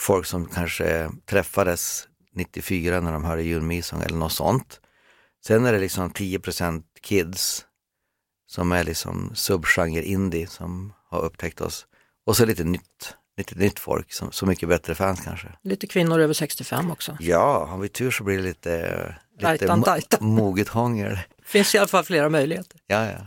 folk 0.00 0.26
som 0.26 0.46
kanske 0.46 1.10
träffades 1.24 2.08
94 2.32 3.00
när 3.00 3.12
de 3.12 3.24
hörde 3.24 3.42
julmissång 3.42 4.02
eller 4.02 4.16
något 4.16 4.32
sånt. 4.32 4.80
Sen 5.46 5.64
är 5.64 5.72
det 5.72 5.78
liksom 5.78 6.10
10% 6.10 6.82
kids 7.00 7.66
som 8.50 8.72
är 8.72 8.84
liksom 8.84 9.30
subgenre 9.34 10.02
indie 10.04 10.46
som 10.46 10.92
har 11.10 11.20
upptäckt 11.20 11.60
oss. 11.60 11.86
Och 12.26 12.36
så 12.36 12.44
lite 12.44 12.64
nytt, 12.64 13.14
lite 13.36 13.54
nytt 13.54 13.78
folk, 13.78 14.12
som, 14.12 14.32
så 14.32 14.46
mycket 14.46 14.68
bättre 14.68 14.94
fans 14.94 15.20
kanske. 15.24 15.48
Lite 15.62 15.86
kvinnor 15.86 16.18
över 16.20 16.34
65 16.34 16.90
också. 16.90 17.16
Ja, 17.20 17.66
har 17.66 17.78
vi 17.78 17.88
tur 17.88 18.10
så 18.10 18.24
blir 18.24 18.36
det 18.36 18.42
lite, 18.42 18.80
lite 19.32 19.46
Dajtan, 19.46 19.80
dajtan. 19.80 20.20
mo- 20.20 20.24
moget 20.36 20.68
hångel. 20.68 21.18
Finns 21.44 21.74
i 21.74 21.78
alla 21.78 21.88
fall 21.88 22.04
flera 22.04 22.28
möjligheter. 22.28 22.80
Ja, 22.86 23.06
ja. 23.10 23.18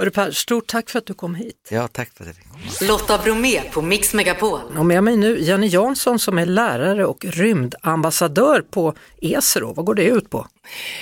Hörru 0.00 0.10
Per, 0.10 0.30
stort 0.30 0.66
tack 0.66 0.90
för 0.90 0.98
att 0.98 1.06
du 1.06 1.14
kom 1.14 1.34
hit. 1.34 1.68
ja, 1.70 1.88
tack 1.88 2.10
för 2.14 2.24
att 2.24 2.28
jag 2.28 2.36
fick 2.36 2.48
komma. 2.48 2.90
Lotta 2.92 3.18
Bromé 3.18 3.60
på 3.60 3.82
Mix 3.82 4.14
Megapol. 4.14 4.60
Och 4.78 4.86
med 4.86 5.04
mig 5.04 5.16
nu 5.16 5.40
Jenny 5.40 5.66
Jansson 5.66 6.18
som 6.18 6.38
är 6.38 6.46
lärare 6.46 7.06
och 7.06 7.24
rymdambassadör 7.24 8.60
på 8.70 8.94
ESRO. 9.22 9.72
Vad 9.74 9.86
går 9.86 9.94
det 9.94 10.02
ut 10.04 10.30
på? 10.30 10.46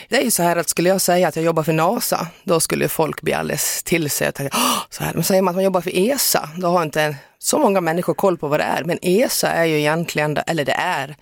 Det 0.08 0.16
är 0.16 0.22
ju 0.22 0.30
så 0.30 0.42
här 0.42 0.56
att 0.56 0.68
skulle 0.68 0.88
jag 0.88 1.00
säga 1.00 1.28
att 1.28 1.36
jag 1.36 1.44
jobbar 1.44 1.62
för 1.62 1.72
NASA, 1.72 2.26
då 2.44 2.60
skulle 2.60 2.88
folk 2.88 3.22
bli 3.22 3.32
alldeles 3.32 3.82
till 3.82 4.10
sig. 4.10 4.32
"Åh!" 4.38 4.48
Så 4.90 5.04
här. 5.04 5.14
Men 5.14 5.24
säger 5.24 5.42
man 5.42 5.52
att 5.52 5.56
man 5.56 5.64
jobbar 5.64 5.80
för 5.80 5.98
ESA, 5.98 6.48
då 6.56 6.68
har 6.68 6.82
inte 6.82 7.16
så 7.38 7.58
många 7.58 7.80
människor 7.80 8.14
koll 8.14 8.38
på 8.38 8.48
vad 8.48 8.60
det 8.60 8.64
är. 8.64 8.84
Men 8.84 8.98
ESA 9.02 9.48
är 9.48 9.64
ju 9.64 9.78
egentligen, 9.78 10.38
eller 10.46 10.64
det 10.64 10.72
är, 10.78 11.16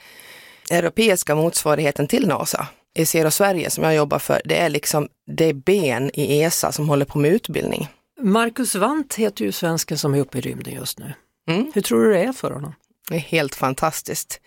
europeiska 0.70 1.34
motsvarigheten 1.34 2.06
till 2.08 2.26
NASA. 2.28 2.66
ESERO 2.96 3.30
Sverige 3.30 3.70
som 3.70 3.84
jag 3.84 3.94
jobbar 3.94 4.18
för, 4.18 4.42
det 4.44 4.56
är 4.56 4.68
liksom 4.68 5.08
det 5.26 5.52
ben 5.52 6.10
i 6.14 6.42
ESA 6.42 6.72
som 6.72 6.88
håller 6.88 7.04
på 7.04 7.18
med 7.18 7.30
utbildning. 7.30 7.88
Marcus 8.20 8.74
Wandt 8.74 9.14
heter 9.14 9.44
ju 9.44 9.52
svensken 9.52 9.98
som 9.98 10.14
är 10.14 10.18
uppe 10.18 10.38
i 10.38 10.40
rymden 10.40 10.74
just 10.74 10.98
nu. 10.98 11.12
Mm. 11.48 11.72
Hur 11.74 11.82
tror 11.82 12.04
du 12.04 12.12
det 12.12 12.20
är 12.20 12.32
för 12.32 12.50
honom? 12.50 12.74
Det 13.08 13.14
är 13.14 13.18
helt 13.18 13.54
fantastiskt. 13.54 14.40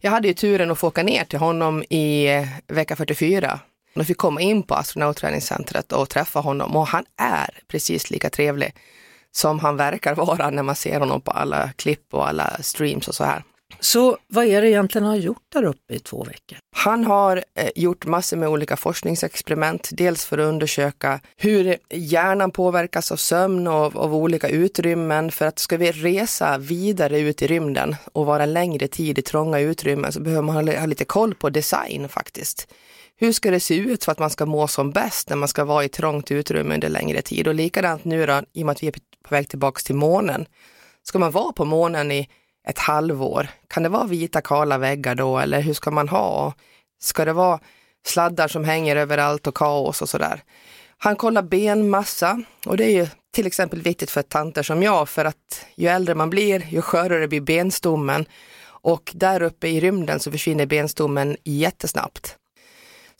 Jag 0.00 0.10
hade 0.10 0.28
ju 0.28 0.34
turen 0.34 0.70
att 0.70 0.78
få 0.78 0.88
åka 0.88 1.02
ner 1.02 1.24
till 1.24 1.38
honom 1.38 1.84
i 1.90 2.26
eh, 2.26 2.48
vecka 2.66 2.96
44. 2.96 3.60
Jag 3.94 4.06
fick 4.06 4.16
komma 4.16 4.40
in 4.40 4.62
på 4.62 4.74
astronautträningscentret 4.74 5.92
och 5.92 6.08
träffa 6.08 6.40
honom 6.40 6.76
och 6.76 6.86
han 6.86 7.04
är 7.16 7.60
precis 7.68 8.10
lika 8.10 8.30
trevlig 8.30 8.74
som 9.32 9.58
han 9.58 9.76
verkar 9.76 10.14
vara 10.14 10.50
när 10.50 10.62
man 10.62 10.76
ser 10.76 11.00
honom 11.00 11.20
på 11.20 11.30
alla 11.30 11.70
klipp 11.76 12.14
och 12.14 12.28
alla 12.28 12.58
streams 12.60 13.08
och 13.08 13.14
så 13.14 13.24
här. 13.24 13.42
Så 13.80 14.18
vad 14.26 14.44
är 14.44 14.62
det 14.62 14.70
egentligen 14.70 15.04
han 15.04 15.14
har 15.14 15.22
gjort 15.22 15.42
där 15.52 15.64
uppe 15.64 15.94
i 15.94 15.98
två 15.98 16.24
veckor? 16.24 16.58
Han 16.76 17.04
har 17.04 17.44
eh, 17.54 17.70
gjort 17.74 18.06
massor 18.06 18.36
med 18.36 18.48
olika 18.48 18.76
forskningsexperiment, 18.76 19.88
dels 19.92 20.24
för 20.24 20.38
att 20.38 20.48
undersöka 20.48 21.20
hur 21.36 21.76
hjärnan 21.90 22.50
påverkas 22.50 23.12
av 23.12 23.16
sömn 23.16 23.66
och 23.66 23.96
av 23.96 24.14
olika 24.14 24.48
utrymmen. 24.48 25.30
För 25.30 25.46
att 25.46 25.58
ska 25.58 25.76
vi 25.76 25.92
resa 25.92 26.58
vidare 26.58 27.20
ut 27.20 27.42
i 27.42 27.46
rymden 27.46 27.96
och 28.12 28.26
vara 28.26 28.46
längre 28.46 28.88
tid 28.88 29.18
i 29.18 29.22
trånga 29.22 29.58
utrymmen 29.60 30.12
så 30.12 30.20
behöver 30.20 30.42
man 30.42 30.68
ha, 30.68 30.78
ha 30.78 30.86
lite 30.86 31.04
koll 31.04 31.34
på 31.34 31.50
design 31.50 32.08
faktiskt. 32.08 32.68
Hur 33.16 33.32
ska 33.32 33.50
det 33.50 33.60
se 33.60 33.76
ut 33.76 34.04
för 34.04 34.12
att 34.12 34.18
man 34.18 34.30
ska 34.30 34.46
må 34.46 34.68
som 34.68 34.90
bäst 34.90 35.28
när 35.28 35.36
man 35.36 35.48
ska 35.48 35.64
vara 35.64 35.84
i 35.84 35.88
trångt 35.88 36.30
utrymme 36.30 36.74
under 36.74 36.88
längre 36.88 37.22
tid? 37.22 37.48
Och 37.48 37.54
likadant 37.54 38.04
nu 38.04 38.26
då, 38.26 38.42
i 38.52 38.62
och 38.62 38.66
med 38.66 38.72
att 38.72 38.82
vi 38.82 38.86
är 38.86 38.92
på 38.92 39.34
väg 39.34 39.48
tillbaks 39.48 39.84
till 39.84 39.94
månen. 39.94 40.46
Ska 41.02 41.18
man 41.18 41.30
vara 41.30 41.52
på 41.52 41.64
månen 41.64 42.12
i 42.12 42.28
ett 42.68 42.78
halvår? 42.78 43.48
Kan 43.68 43.82
det 43.82 43.88
vara 43.88 44.04
vita 44.06 44.40
kala 44.40 44.78
väggar 44.78 45.14
då 45.14 45.38
eller 45.38 45.60
hur 45.60 45.74
ska 45.74 45.90
man 45.90 46.08
ha? 46.08 46.54
Ska 47.00 47.24
det 47.24 47.32
vara 47.32 47.60
sladdar 48.06 48.48
som 48.48 48.64
hänger 48.64 48.96
överallt 48.96 49.46
och 49.46 49.54
kaos 49.54 50.02
och 50.02 50.08
sådär? 50.08 50.42
Han 50.98 51.16
kollar 51.16 51.42
benmassa 51.42 52.42
och 52.66 52.76
det 52.76 52.84
är 52.84 52.90
ju 52.90 53.06
till 53.34 53.46
exempel 53.46 53.82
viktigt 53.82 54.10
för 54.10 54.22
tanter 54.22 54.62
som 54.62 54.82
jag 54.82 55.08
för 55.08 55.24
att 55.24 55.66
ju 55.74 55.88
äldre 55.88 56.14
man 56.14 56.30
blir 56.30 56.66
ju 56.68 56.82
skörare 56.82 57.28
blir 57.28 57.40
benstommen 57.40 58.24
och 58.80 59.12
där 59.14 59.42
uppe 59.42 59.68
i 59.68 59.80
rymden 59.80 60.20
så 60.20 60.30
försvinner 60.30 60.66
benstommen 60.66 61.36
jättesnabbt. 61.44 62.36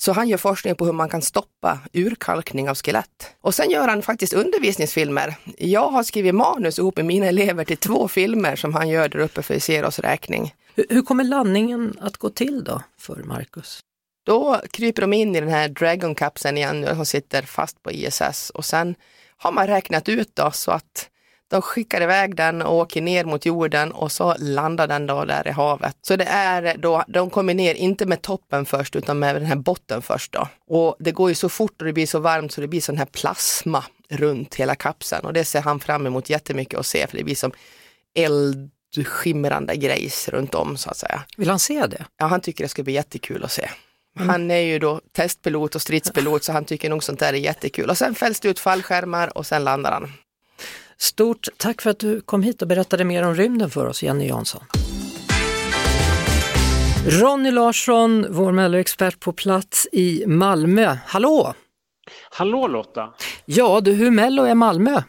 Så 0.01 0.13
han 0.13 0.29
gör 0.29 0.39
forskning 0.39 0.75
på 0.75 0.85
hur 0.85 0.93
man 0.93 1.09
kan 1.09 1.23
stoppa 1.23 1.79
urkalkning 1.93 2.71
av 2.71 2.75
skelett. 2.75 3.35
Och 3.41 3.55
sen 3.55 3.71
gör 3.71 3.89
han 3.89 4.03
faktiskt 4.03 4.33
undervisningsfilmer. 4.33 5.35
Jag 5.59 5.89
har 5.89 6.03
skrivit 6.03 6.35
manus 6.35 6.79
ihop 6.79 6.97
med 6.97 7.07
mina 7.07 7.27
elever 7.27 7.65
till 7.65 7.77
två 7.77 8.09
filmer 8.09 8.57
som 8.57 8.75
han 8.75 8.89
gör 8.89 9.09
där 9.09 9.19
uppe 9.19 9.43
för 9.43 9.55
Iseros 9.55 9.99
räkning. 9.99 10.55
Hur, 10.75 10.87
hur 10.89 11.03
kommer 11.03 11.25
landningen 11.25 11.99
att 12.01 12.17
gå 12.17 12.31
till 12.31 12.65
då 12.65 12.83
för 12.99 13.23
Marcus? 13.23 13.81
Då 14.27 14.61
kryper 14.71 15.03
de 15.03 15.13
in 15.13 15.37
i 15.37 15.41
den 15.41 15.49
här 15.49 15.69
Dragon-kapseln 15.69 16.57
igen 16.57 16.85
och 16.85 17.09
sitter 17.09 17.43
fast 17.43 17.83
på 17.83 17.93
ISS 17.93 18.51
och 18.51 18.65
sen 18.65 18.95
har 19.37 19.53
man 19.53 19.67
räknat 19.67 20.09
ut 20.09 20.31
då 20.35 20.51
så 20.51 20.71
att 20.71 21.11
de 21.51 21.63
skickar 21.63 22.01
iväg 22.01 22.37
den 22.37 22.63
och 22.63 22.75
åker 22.75 23.03
ner 23.03 23.25
mot 23.25 23.47
jorden 23.47 23.93
och 23.93 24.13
så 24.13 24.35
landar 24.39 24.87
den 24.87 25.07
då 25.07 25.25
där 25.25 25.49
i 25.49 25.51
havet. 25.51 25.97
Så 26.03 26.17
det 26.17 26.25
är 26.25 26.77
då, 26.79 27.05
de 27.09 27.31
kommer 27.31 27.55
ner, 27.55 27.75
inte 27.75 28.07
med 28.07 28.23
toppen 28.23 28.67
först 28.67 28.97
utan 28.97 29.19
med 29.19 29.35
den 29.35 29.47
här 29.47 29.57
botten 29.57 30.03
först 30.03 30.33
då. 30.33 30.49
Och 30.67 30.97
det 30.99 31.13
går 31.13 31.29
ju 31.29 31.35
så 31.35 31.49
fort 31.49 31.81
och 31.81 31.87
det 31.87 31.93
blir 31.93 32.07
så 32.07 32.19
varmt 32.19 32.53
så 32.53 32.61
det 32.61 32.69
blir 32.69 32.81
sån 32.81 32.99
här 32.99 33.07
plasma 33.07 33.85
runt 34.09 34.55
hela 34.55 34.75
kapseln 34.75 35.27
och 35.27 35.33
det 35.33 35.45
ser 35.45 35.61
han 35.61 35.81
fram 35.81 36.07
emot 36.07 36.31
jättemycket 36.31 36.79
att 36.79 36.87
se 36.87 37.07
för 37.07 37.17
det 37.17 37.25
blir 37.25 37.35
som 37.35 37.53
eldskimrande 38.15 39.77
grejs 39.77 40.29
runt 40.29 40.55
om 40.55 40.77
så 40.77 40.91
att 40.91 40.97
säga. 40.97 41.23
Vill 41.37 41.51
han 41.51 41.59
se 41.59 41.87
det? 41.87 42.05
Ja, 42.19 42.27
han 42.27 42.41
tycker 42.41 42.65
det 42.65 42.69
ska 42.69 42.83
bli 42.83 42.93
jättekul 42.93 43.45
att 43.45 43.53
se. 43.53 43.69
Han 44.19 44.51
är 44.51 44.61
ju 44.61 44.79
då 44.79 45.01
testpilot 45.17 45.75
och 45.75 45.83
stridspilot 45.83 46.45
så 46.45 46.53
han 46.53 46.65
tycker 46.65 46.91
nog 46.91 47.05
sånt 47.05 47.21
där 47.21 47.33
är 47.33 47.39
jättekul. 47.39 47.91
Och 47.91 47.99
sen 47.99 48.15
fälls 48.15 48.41
det 48.41 48.49
ut 48.49 48.59
fallskärmar 48.59 49.39
och 49.39 49.47
sen 49.47 49.65
landar 49.65 49.93
han. 49.93 50.13
Stort 51.01 51.49
tack 51.57 51.83
för 51.83 51.91
att 51.91 51.99
du 51.99 52.21
kom 52.21 52.43
hit 52.43 52.63
och 52.63 52.69
berättade 52.69 53.05
mer 53.05 53.23
om 53.23 53.35
rymden 53.35 53.71
för 53.71 53.87
oss, 53.87 54.03
Jenny 54.03 54.29
Jansson. 54.29 54.65
Ronny 57.07 57.51
Larsson, 57.51 58.27
vår 58.31 58.53
Melloexpert 58.53 59.21
på 59.21 59.33
plats 59.33 59.89
i 59.93 60.25
Malmö. 60.27 60.97
Hallå! 61.07 61.55
Hallå 62.31 62.67
Lotta! 62.67 63.09
Ja 63.45 63.81
du, 63.81 63.93
hur 63.93 64.11
Mello 64.11 64.43
är 64.43 64.55
Malmö? 64.55 65.03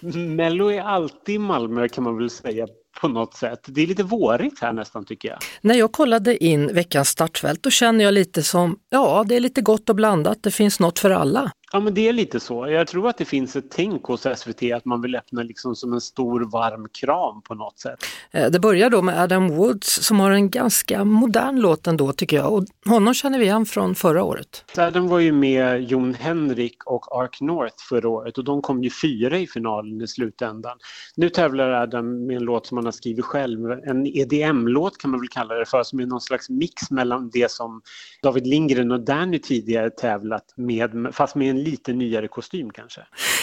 Mello 0.36 0.70
är 0.72 0.80
alltid 0.80 1.40
Malmö 1.40 1.88
kan 1.88 2.04
man 2.04 2.18
väl 2.18 2.30
säga 2.30 2.66
på 3.00 3.08
något 3.08 3.34
sätt. 3.34 3.60
Det 3.66 3.82
är 3.82 3.86
lite 3.86 4.02
vårigt 4.02 4.60
här 4.60 4.72
nästan 4.72 5.04
tycker 5.04 5.28
jag. 5.28 5.38
När 5.60 5.74
jag 5.74 5.92
kollade 5.92 6.44
in 6.44 6.74
veckans 6.74 7.08
startfält 7.08 7.62
då 7.62 7.70
känner 7.70 8.04
jag 8.04 8.14
lite 8.14 8.42
som, 8.42 8.78
ja 8.90 9.24
det 9.28 9.36
är 9.36 9.40
lite 9.40 9.60
gott 9.60 9.88
och 9.88 9.96
blandat, 9.96 10.42
det 10.42 10.50
finns 10.50 10.80
något 10.80 10.98
för 10.98 11.10
alla. 11.10 11.50
Ja 11.72 11.80
men 11.80 11.94
det 11.94 12.08
är 12.08 12.12
lite 12.12 12.40
så. 12.40 12.68
Jag 12.68 12.86
tror 12.86 13.08
att 13.08 13.18
det 13.18 13.24
finns 13.24 13.56
ett 13.56 13.70
tänk 13.70 14.04
hos 14.04 14.26
SVT 14.36 14.62
att 14.74 14.84
man 14.84 15.02
vill 15.02 15.16
öppna 15.16 15.42
liksom 15.42 15.76
som 15.76 15.92
en 15.92 16.00
stor 16.00 16.40
varm 16.52 16.88
kram 16.88 17.42
på 17.42 17.54
något 17.54 17.78
sätt. 17.78 17.98
Eh, 18.30 18.50
Det 18.50 18.60
börjar 18.60 18.90
då 18.90 19.02
med 19.02 19.20
Adam 19.22 19.48
Woods 19.48 20.06
som 20.06 20.20
har 20.20 20.30
en 20.30 20.50
ganska 20.50 21.04
modern 21.04 21.56
låt 21.60 21.86
ändå 21.86 22.12
tycker 22.12 22.36
jag 22.36 22.52
och 22.52 22.64
honom 22.86 23.14
känner 23.14 23.38
vi 23.38 23.44
igen 23.44 23.66
från 23.66 23.94
förra 23.94 24.22
året. 24.24 24.64
Adam 24.76 25.08
var 25.08 25.18
ju 25.18 25.32
med 25.32 25.90
Jon 25.90 26.14
Henrik 26.14 26.84
och 26.84 27.20
Ark 27.22 27.40
North 27.40 27.74
förra 27.88 28.08
året 28.08 28.38
och 28.38 28.44
de 28.44 28.62
kom 28.62 28.82
ju 28.82 28.90
fyra 28.90 29.38
i 29.38 29.46
finalen 29.46 30.00
i 30.02 30.06
slutändan. 30.08 30.78
Nu 31.16 31.28
tävlar 31.28 31.70
Adam 31.70 32.26
med 32.26 32.36
en 32.36 32.42
låt 32.42 32.66
som 32.66 32.76
han 32.78 32.84
har 32.84 32.92
skrivit 32.92 33.24
själv, 33.24 33.70
en 33.70 34.06
EDM-låt 34.06 34.98
kan 34.98 35.10
man 35.10 35.20
väl 35.20 35.28
kalla 35.28 35.54
det 35.54 35.66
för, 35.66 35.82
som 35.82 36.00
är 36.00 36.06
någon 36.06 36.20
slags 36.20 36.48
mix 36.48 36.90
mellan 36.90 37.30
det 37.30 37.50
som 37.50 37.82
David 38.22 38.46
Lindgren 38.46 38.90
och 38.90 39.00
Danny 39.00 39.38
tidigare 39.38 39.90
tävlat 39.90 40.44
med, 40.56 41.08
fast 41.12 41.34
med 41.34 41.50
en 41.50 41.57
en 41.58 41.64
lite 41.64 41.92
nyare 41.92 42.28
kostym 42.28 42.70
kanske. 42.70 43.00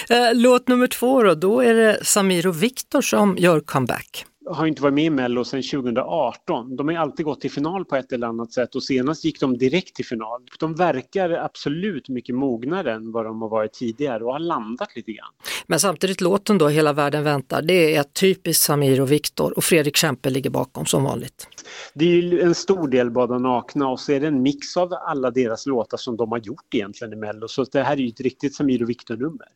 Eh, 0.09 0.33
låt 0.33 0.67
nummer 0.67 0.87
två 0.87 1.23
då, 1.23 1.35
då 1.35 1.61
är 1.61 1.73
det 1.73 2.05
Samir 2.05 2.47
och 2.47 2.63
Viktor 2.63 3.01
som 3.01 3.37
gör 3.37 3.59
comeback 3.59 4.25
har 4.47 4.65
inte 4.65 4.81
varit 4.81 4.93
med 4.93 5.05
i 5.05 5.09
Mello 5.09 5.43
sedan 5.43 5.61
2018. 5.61 6.75
De 6.75 6.87
har 6.87 6.95
alltid 6.95 7.25
gått 7.25 7.41
till 7.41 7.51
final 7.51 7.85
på 7.85 7.95
ett 7.95 8.11
eller 8.11 8.27
annat 8.27 8.53
sätt 8.53 8.75
och 8.75 8.83
senast 8.83 9.25
gick 9.25 9.39
de 9.39 9.57
direkt 9.57 9.95
till 9.95 10.05
final. 10.05 10.41
De 10.59 10.75
verkar 10.75 11.29
absolut 11.29 12.09
mycket 12.09 12.35
mognare 12.35 12.93
än 12.93 13.11
vad 13.11 13.25
de 13.25 13.41
har 13.41 13.49
varit 13.49 13.73
tidigare 13.73 14.23
och 14.23 14.31
har 14.31 14.39
landat 14.39 14.95
lite 14.95 15.11
grann. 15.11 15.31
Men 15.67 15.79
samtidigt 15.79 16.21
låten 16.21 16.57
då, 16.57 16.67
Hela 16.67 16.93
världen 16.93 17.23
väntar, 17.23 17.61
det 17.61 17.95
är 17.95 18.03
typiskt 18.03 18.63
Samir 18.63 19.01
och 19.01 19.11
Viktor 19.11 19.57
och 19.57 19.63
Fredrik 19.63 19.95
Kempe 19.95 20.29
ligger 20.29 20.49
bakom 20.49 20.85
som 20.85 21.03
vanligt. 21.03 21.47
Det 21.93 22.05
är 22.05 22.21
ju 22.21 22.41
en 22.41 22.55
stor 22.55 22.87
del 22.87 23.11
Bada 23.11 23.39
nakna 23.39 23.87
och 23.87 23.99
så 23.99 24.11
är 24.11 24.19
det 24.19 24.27
en 24.27 24.41
mix 24.41 24.77
av 24.77 24.93
alla 24.93 25.31
deras 25.31 25.65
låtar 25.65 25.97
som 25.97 26.17
de 26.17 26.31
har 26.31 26.39
gjort 26.39 26.73
egentligen 26.73 27.13
i 27.13 27.15
Mello. 27.15 27.47
Så 27.47 27.63
det 27.63 27.83
här 27.83 27.93
är 27.93 28.01
ju 28.01 28.07
ett 28.07 28.19
riktigt 28.21 28.55
Samir 28.55 28.83
och 28.83 28.89
Viktor-nummer. 28.89 29.47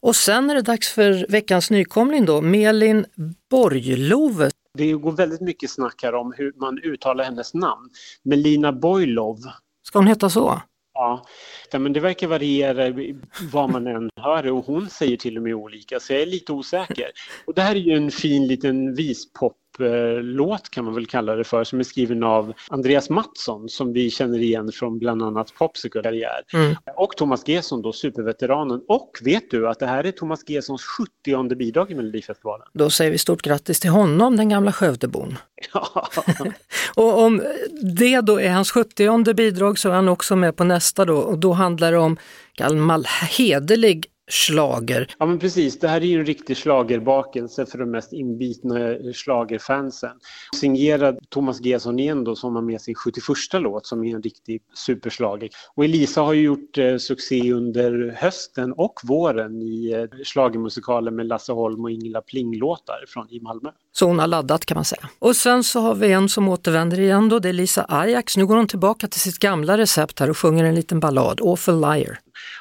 Och 0.00 0.16
sen 0.16 0.50
är 0.50 0.54
det 0.54 0.62
dags 0.62 0.92
för 0.92 1.26
veckans 1.28 1.70
nykomling 1.70 2.24
då, 2.24 2.40
Melin 2.40 3.06
Borglove. 3.50 4.50
Det 4.78 4.92
går 4.92 5.12
väldigt 5.12 5.40
mycket 5.40 5.70
snack 5.70 6.02
här 6.02 6.14
om 6.14 6.32
hur 6.36 6.52
man 6.56 6.78
uttalar 6.78 7.24
hennes 7.24 7.54
namn. 7.54 7.90
Melina 8.22 8.72
Boylov. 8.72 9.38
Ska 9.86 9.98
hon 9.98 10.06
heta 10.06 10.30
så? 10.30 10.62
Ja, 10.94 11.26
men 11.72 11.92
det 11.92 12.00
verkar 12.00 12.26
variera 12.26 13.14
vad 13.52 13.70
man 13.70 13.86
än 13.86 14.10
hör 14.20 14.50
och 14.50 14.64
hon 14.64 14.90
säger 14.90 15.16
till 15.16 15.36
och 15.36 15.42
med 15.42 15.54
olika 15.54 16.00
så 16.00 16.12
jag 16.12 16.22
är 16.22 16.26
lite 16.26 16.52
osäker. 16.52 17.10
Och 17.46 17.54
det 17.54 17.62
här 17.62 17.74
är 17.74 17.80
ju 17.80 17.96
en 17.96 18.10
fin 18.10 18.46
liten 18.46 18.94
vispop 18.94 19.56
poplåt 19.78 20.70
kan 20.70 20.84
man 20.84 20.94
väl 20.94 21.06
kalla 21.06 21.34
det 21.34 21.44
för 21.44 21.64
som 21.64 21.80
är 21.80 21.84
skriven 21.84 22.22
av 22.22 22.52
Andreas 22.68 23.10
Mattsson 23.10 23.68
som 23.68 23.92
vi 23.92 24.10
känner 24.10 24.38
igen 24.38 24.72
från 24.72 24.98
bland 24.98 25.22
annat 25.22 25.54
Popsicle 25.54 26.02
karriär. 26.02 26.42
Mm. 26.52 26.76
Och 26.96 27.16
Thomas 27.16 27.48
Gesson 27.48 27.82
då, 27.82 27.92
superveteranen. 27.92 28.80
Och 28.88 29.10
vet 29.22 29.50
du 29.50 29.68
att 29.68 29.78
det 29.78 29.86
här 29.86 30.04
är 30.04 30.12
Thomas 30.12 30.48
Gessons 30.48 30.82
70 31.24 31.54
bidrag 31.54 31.90
i 31.90 31.94
Melodifestivalen? 31.94 32.66
Då 32.72 32.90
säger 32.90 33.10
vi 33.10 33.18
stort 33.18 33.42
grattis 33.42 33.80
till 33.80 33.90
honom, 33.90 34.36
den 34.36 34.48
gamla 34.48 34.72
Skövdebon. 34.72 35.38
Ja. 35.72 36.08
Och 36.94 37.22
om 37.22 37.42
det 37.82 38.20
då 38.20 38.40
är 38.40 38.50
hans 38.50 38.70
70 38.70 39.34
bidrag 39.34 39.78
så 39.78 39.88
är 39.88 39.94
han 39.94 40.08
också 40.08 40.36
med 40.36 40.56
på 40.56 40.64
nästa 40.64 41.04
då 41.04 41.16
och 41.16 41.38
då 41.38 41.52
handlar 41.52 41.92
det 41.92 41.98
om 41.98 42.16
gammal 42.56 43.06
hederlig 43.38 44.06
slager. 44.30 45.14
Ja 45.18 45.26
men 45.26 45.38
precis, 45.38 45.78
det 45.78 45.88
här 45.88 46.00
är 46.00 46.04
ju 46.04 46.18
en 46.18 46.26
riktig 46.26 46.56
slagerbakelse 46.56 47.66
för 47.66 47.78
de 47.78 47.90
mest 47.90 48.12
inbitna 48.12 48.74
slagerfansen. 49.14 50.10
Signerad 50.54 51.18
Thomas 51.28 51.60
Gesson 51.60 51.98
igen 51.98 52.24
då 52.24 52.36
som 52.36 52.54
har 52.54 52.62
med 52.62 52.80
sin 52.80 52.94
71 52.94 53.24
låt 53.52 53.86
som 53.86 54.04
är 54.04 54.14
en 54.14 54.22
riktig 54.22 54.62
superslager. 54.74 55.48
Och 55.74 55.84
Elisa 55.84 56.20
har 56.20 56.32
ju 56.32 56.42
gjort 56.42 56.78
eh, 56.78 56.96
succé 56.96 57.52
under 57.52 58.16
hösten 58.16 58.72
och 58.72 59.00
våren 59.02 59.62
i 59.62 59.92
eh, 59.92 60.24
schlagermusikalen 60.24 61.16
med 61.16 61.26
Lasse 61.26 61.52
Holm 61.52 61.84
och 61.84 61.90
Ingela 61.90 62.20
Pling-låtar 62.20 63.04
från 63.08 63.30
i 63.30 63.40
Malmö. 63.40 63.70
Så 63.92 64.06
hon 64.06 64.18
har 64.18 64.26
laddat 64.26 64.66
kan 64.66 64.74
man 64.74 64.84
säga. 64.84 65.08
Och 65.18 65.36
sen 65.36 65.64
så 65.64 65.80
har 65.80 65.94
vi 65.94 66.12
en 66.12 66.28
som 66.28 66.48
återvänder 66.48 67.00
igen 67.00 67.28
då, 67.28 67.38
det 67.38 67.48
är 67.48 67.52
Lisa 67.52 67.86
Ajax. 67.88 68.36
Nu 68.36 68.46
går 68.46 68.56
hon 68.56 68.68
tillbaka 68.68 69.08
till 69.08 69.20
sitt 69.20 69.38
gamla 69.38 69.78
recept 69.78 70.20
här 70.20 70.30
och 70.30 70.38
sjunger 70.38 70.64
en 70.64 70.74
liten 70.74 71.00
ballad, 71.00 71.40
Awful 71.42 71.80
Liar. 71.80 72.18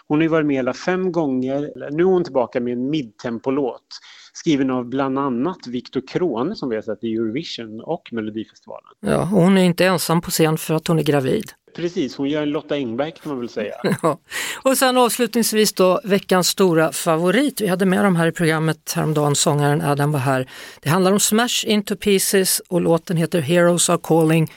Hon 0.07 0.17
har 0.17 0.23
ju 0.23 0.27
varit 0.27 0.45
med 0.45 0.55
hela 0.55 0.73
fem 0.73 1.11
gånger. 1.11 1.71
Nu 1.91 2.03
är 2.03 2.07
hon 2.07 2.23
tillbaka 2.23 2.59
med 2.59 2.73
en 2.73 2.89
midtempolåt 2.89 3.99
skriven 4.33 4.69
av 4.69 4.85
bland 4.85 5.19
annat 5.19 5.67
Viktor 5.67 6.01
Krone 6.07 6.55
som 6.55 6.69
vi 6.69 6.75
har 6.75 6.83
sett 6.83 7.03
i 7.03 7.15
Eurovision 7.15 7.81
och 7.81 8.09
Melodifestivalen. 8.11 8.89
Ja, 8.99 9.23
hon 9.23 9.57
är 9.57 9.63
inte 9.63 9.85
ensam 9.85 10.21
på 10.21 10.31
scen 10.31 10.57
för 10.57 10.73
att 10.73 10.87
hon 10.87 10.99
är 10.99 11.03
gravid. 11.03 11.51
Precis, 11.75 12.15
hon 12.15 12.29
gör 12.29 12.41
en 12.41 12.49
Lotta 12.49 12.75
Engberg 12.75 13.11
kan 13.11 13.29
man 13.31 13.39
väl 13.39 13.49
säga. 13.49 13.75
Ja. 14.01 14.19
Och 14.63 14.77
sen 14.77 14.97
avslutningsvis 14.97 15.73
då 15.73 16.01
veckans 16.03 16.47
stora 16.47 16.91
favorit. 16.91 17.61
Vi 17.61 17.67
hade 17.67 17.85
med 17.85 18.03
dem 18.03 18.15
här 18.15 18.27
i 18.27 18.31
programmet 18.31 18.93
häromdagen, 18.95 19.35
sångaren 19.35 19.81
Adam 19.81 20.11
var 20.11 20.19
här. 20.19 20.49
Det 20.81 20.89
handlar 20.89 21.11
om 21.11 21.19
Smash 21.19 21.65
Into 21.65 21.95
Pieces 21.95 22.61
och 22.67 22.81
låten 22.81 23.17
heter 23.17 23.41
Heroes 23.41 23.89
Are 23.89 23.99
Calling 24.03 24.51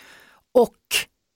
och 0.54 0.76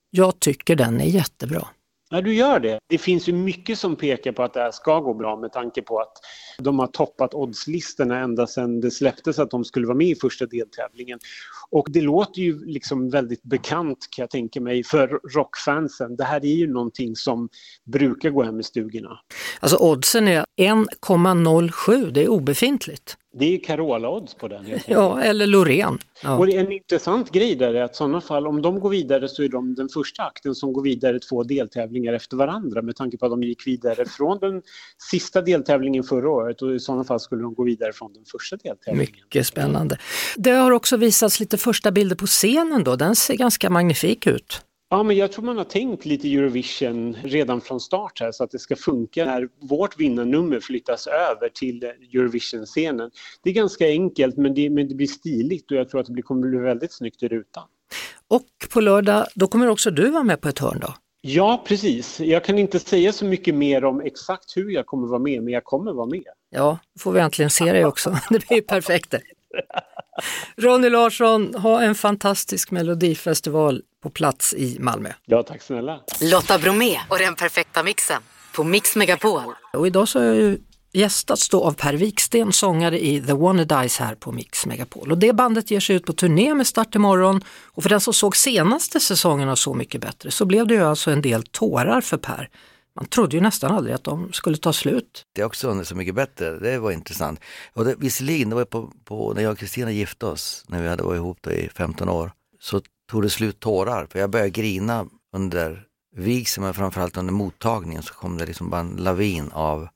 jag 0.09 0.39
tycker 0.39 0.75
den 0.75 1.01
är 1.01 1.05
jättebra. 1.05 1.67
Ja, 2.13 2.21
du 2.21 2.33
gör 2.33 2.59
det. 2.59 2.79
Det 2.87 2.97
finns 2.97 3.29
ju 3.29 3.33
mycket 3.33 3.79
som 3.79 3.95
pekar 3.95 4.31
på 4.31 4.43
att 4.43 4.53
det 4.53 4.59
här 4.59 4.71
ska 4.71 4.99
gå 4.99 5.13
bra 5.13 5.37
med 5.37 5.51
tanke 5.51 5.81
på 5.81 5.99
att 5.99 6.11
de 6.57 6.79
har 6.79 6.87
toppat 6.87 7.33
oddslistorna 7.33 8.19
ända 8.19 8.47
sedan 8.47 8.81
det 8.81 8.91
släpptes 8.91 9.39
att 9.39 9.51
de 9.51 9.63
skulle 9.63 9.87
vara 9.87 9.97
med 9.97 10.07
i 10.07 10.15
första 10.15 10.45
deltävlingen. 10.45 11.19
Och 11.69 11.87
det 11.89 12.01
låter 12.01 12.41
ju 12.41 12.65
liksom 12.65 13.09
väldigt 13.09 13.43
bekant 13.43 13.97
kan 14.11 14.23
jag 14.23 14.29
tänka 14.29 14.61
mig 14.61 14.83
för 14.83 15.07
rockfansen. 15.35 16.15
Det 16.15 16.23
här 16.23 16.45
är 16.45 16.55
ju 16.55 16.73
någonting 16.73 17.15
som 17.15 17.49
brukar 17.83 18.29
gå 18.29 18.43
hem 18.43 18.59
i 18.59 18.63
stugorna. 18.63 19.19
Alltså 19.59 19.77
oddsen 19.77 20.27
är 20.27 20.45
1,07, 20.61 22.11
det 22.11 22.23
är 22.23 22.29
obefintligt. 22.29 23.17
Det 23.33 23.55
är 23.55 23.59
Carola-odds 23.59 24.33
på 24.33 24.47
den. 24.47 24.65
Ja, 24.87 25.21
eller 25.21 25.47
Loreen. 25.47 25.99
Ja. 26.23 26.37
Och 26.37 26.49
en 26.49 26.71
intressant 26.71 27.31
grej 27.31 27.55
där 27.55 27.73
är 27.73 27.83
att 27.83 27.95
sådana 27.95 28.21
fall, 28.21 28.47
om 28.47 28.61
de 28.61 28.79
går 28.79 28.89
vidare 28.89 29.27
så 29.27 29.43
är 29.43 29.49
de 29.49 29.75
den 29.75 29.89
första 29.89 30.23
akten 30.23 30.55
som 30.55 30.73
går 30.73 30.83
vidare 30.83 31.19
två 31.19 31.43
deltävlingar 31.43 32.13
efter 32.13 32.37
varandra 32.37 32.81
med 32.81 32.95
tanke 32.95 33.17
på 33.17 33.25
att 33.25 33.31
de 33.31 33.43
gick 33.43 33.67
vidare 33.67 34.05
från 34.05 34.39
den 34.39 34.61
sista 35.11 35.41
deltävlingen 35.41 36.03
förra 36.03 36.29
året 36.29 36.61
och 36.61 36.75
i 36.75 36.79
sådana 36.79 37.03
fall 37.03 37.19
skulle 37.19 37.41
de 37.41 37.53
gå 37.53 37.63
vidare 37.63 37.93
från 37.93 38.13
den 38.13 38.23
första 38.31 38.55
deltävlingen. 38.55 39.11
Mycket 39.23 39.47
spännande. 39.47 39.97
Det 40.37 40.51
har 40.51 40.71
också 40.71 40.97
visats 40.97 41.39
lite 41.39 41.57
första 41.57 41.91
bilder 41.91 42.15
på 42.15 42.25
scenen 42.25 42.83
då, 42.83 42.95
den 42.95 43.15
ser 43.15 43.35
ganska 43.35 43.69
magnifik 43.69 44.27
ut. 44.27 44.61
Ja, 44.93 45.03
men 45.03 45.15
jag 45.15 45.31
tror 45.31 45.45
man 45.45 45.57
har 45.57 45.63
tänkt 45.63 46.05
lite 46.05 46.33
Eurovision 46.33 47.17
redan 47.23 47.61
från 47.61 47.79
start 47.79 48.19
här 48.19 48.31
så 48.31 48.43
att 48.43 48.51
det 48.51 48.59
ska 48.59 48.75
funka 48.75 49.25
när 49.25 49.49
vårt 49.61 49.99
vinnarnummer 49.99 50.59
flyttas 50.59 51.07
över 51.07 51.49
till 51.49 51.83
Eurovision-scenen. 51.83 53.11
Det 53.43 53.49
är 53.49 53.53
ganska 53.53 53.87
enkelt 53.87 54.37
men 54.37 54.53
det, 54.53 54.69
men 54.69 54.87
det 54.87 54.95
blir 54.95 55.07
stiligt 55.07 55.71
och 55.71 55.77
jag 55.77 55.89
tror 55.89 56.01
att 56.01 56.15
det 56.15 56.21
kommer 56.21 56.47
bli 56.47 56.59
väldigt 56.59 56.93
snyggt 56.93 57.23
i 57.23 57.27
rutan. 57.27 57.63
Och 58.27 58.45
på 58.73 58.81
lördag, 58.81 59.25
då 59.35 59.47
kommer 59.47 59.67
också 59.67 59.91
du 59.91 60.09
vara 60.09 60.23
med 60.23 60.41
på 60.41 60.49
ett 60.49 60.59
hörn 60.59 60.79
då? 60.81 60.93
Ja, 61.21 61.63
precis. 61.67 62.19
Jag 62.19 62.43
kan 62.43 62.59
inte 62.59 62.79
säga 62.79 63.13
så 63.13 63.25
mycket 63.25 63.55
mer 63.55 63.85
om 63.85 64.01
exakt 64.01 64.57
hur 64.57 64.69
jag 64.69 64.85
kommer 64.85 65.07
vara 65.07 65.19
med, 65.19 65.43
men 65.43 65.53
jag 65.53 65.63
kommer 65.63 65.93
vara 65.93 66.07
med. 66.07 66.27
Ja, 66.49 66.79
då 66.93 66.99
får 66.99 67.11
vi 67.11 67.19
äntligen 67.19 67.49
se 67.49 67.71
dig 67.71 67.85
också. 67.85 68.09
Det 68.29 68.47
blir 68.47 68.57
ju 68.57 68.61
perfekt. 68.61 69.15
Ronny 70.57 70.89
Larsson, 70.89 71.55
ha 71.55 71.81
en 71.81 71.95
fantastisk 71.95 72.71
melodifestival 72.71 73.81
på 74.03 74.09
plats 74.09 74.53
i 74.53 74.77
Malmö. 74.79 75.09
Ja, 75.25 75.43
tack 75.43 75.61
snälla. 75.61 75.99
Lotta 76.21 76.59
Bromé 76.59 76.99
och 77.09 77.17
den 77.17 77.35
perfekta 77.35 77.83
mixen 77.83 78.21
på 78.55 78.63
Mix 78.63 78.95
Megapol. 78.95 79.53
Och 79.73 79.87
idag 79.87 80.07
så 80.07 80.19
har 80.19 80.25
jag 80.25 80.35
ju 80.35 80.57
gästats 80.93 81.49
då 81.49 81.63
av 81.63 81.73
Per 81.73 81.93
Wiksten, 81.93 82.51
sångare 82.51 82.99
i 82.99 83.21
The 83.21 83.33
Wannadies 83.33 83.97
här 83.97 84.15
på 84.15 84.31
Mix 84.31 84.65
Megapol. 84.65 85.11
Och 85.11 85.17
det 85.17 85.33
bandet 85.33 85.71
ger 85.71 85.79
sig 85.79 85.95
ut 85.95 86.05
på 86.05 86.13
turné 86.13 86.53
med 86.53 86.67
start 86.67 86.95
imorgon. 86.95 87.41
Och 87.47 87.83
för 87.83 87.89
den 87.89 88.01
som 88.01 88.13
såg 88.13 88.35
senaste 88.35 88.99
säsongen 88.99 89.49
av 89.49 89.55
Så 89.55 89.73
mycket 89.73 90.01
bättre 90.01 90.31
så 90.31 90.45
blev 90.45 90.67
det 90.67 90.73
ju 90.73 90.83
alltså 90.83 91.11
en 91.11 91.21
del 91.21 91.43
tårar 91.43 92.01
för 92.01 92.17
Per. 92.17 92.49
Man 92.95 93.05
trodde 93.05 93.35
ju 93.35 93.41
nästan 93.41 93.71
aldrig 93.71 93.95
att 93.95 94.03
de 94.03 94.33
skulle 94.33 94.57
ta 94.57 94.73
slut. 94.73 95.25
Det 95.35 95.41
är 95.41 95.45
också 95.45 95.67
under 95.67 95.83
Så 95.83 95.95
mycket 95.95 96.15
bättre, 96.15 96.59
det 96.59 96.79
var 96.79 96.91
intressant. 96.91 97.39
Och 97.73 97.85
det, 97.85 97.95
visserligen, 97.97 98.49
det 98.49 98.55
var 98.55 98.65
på, 98.65 98.91
på, 99.05 99.33
när 99.33 99.41
jag 99.41 99.51
och 99.51 99.57
Kristina 99.57 99.91
gifte 99.91 100.25
oss, 100.25 100.65
när 100.67 100.81
vi 100.81 100.87
hade 100.87 101.03
varit 101.03 101.17
ihop 101.17 101.37
då 101.41 101.51
i 101.51 101.69
15 101.75 102.09
år, 102.09 102.31
så 102.59 102.81
tog 103.11 103.21
det 103.23 103.29
slut 103.29 103.59
tårar. 103.59 104.05
För 104.05 104.19
jag 104.19 104.29
började 104.29 104.49
grina 104.49 105.07
under 105.33 105.87
vigseln, 106.15 106.65
men 106.65 106.73
framförallt 106.73 107.17
under 107.17 107.33
mottagningen 107.33 108.03
så 108.03 108.13
kom 108.13 108.37
det 108.37 108.45
liksom 108.45 108.69
bara 108.69 108.81
en 108.81 108.95
lavin 108.95 109.51
av 109.51 109.87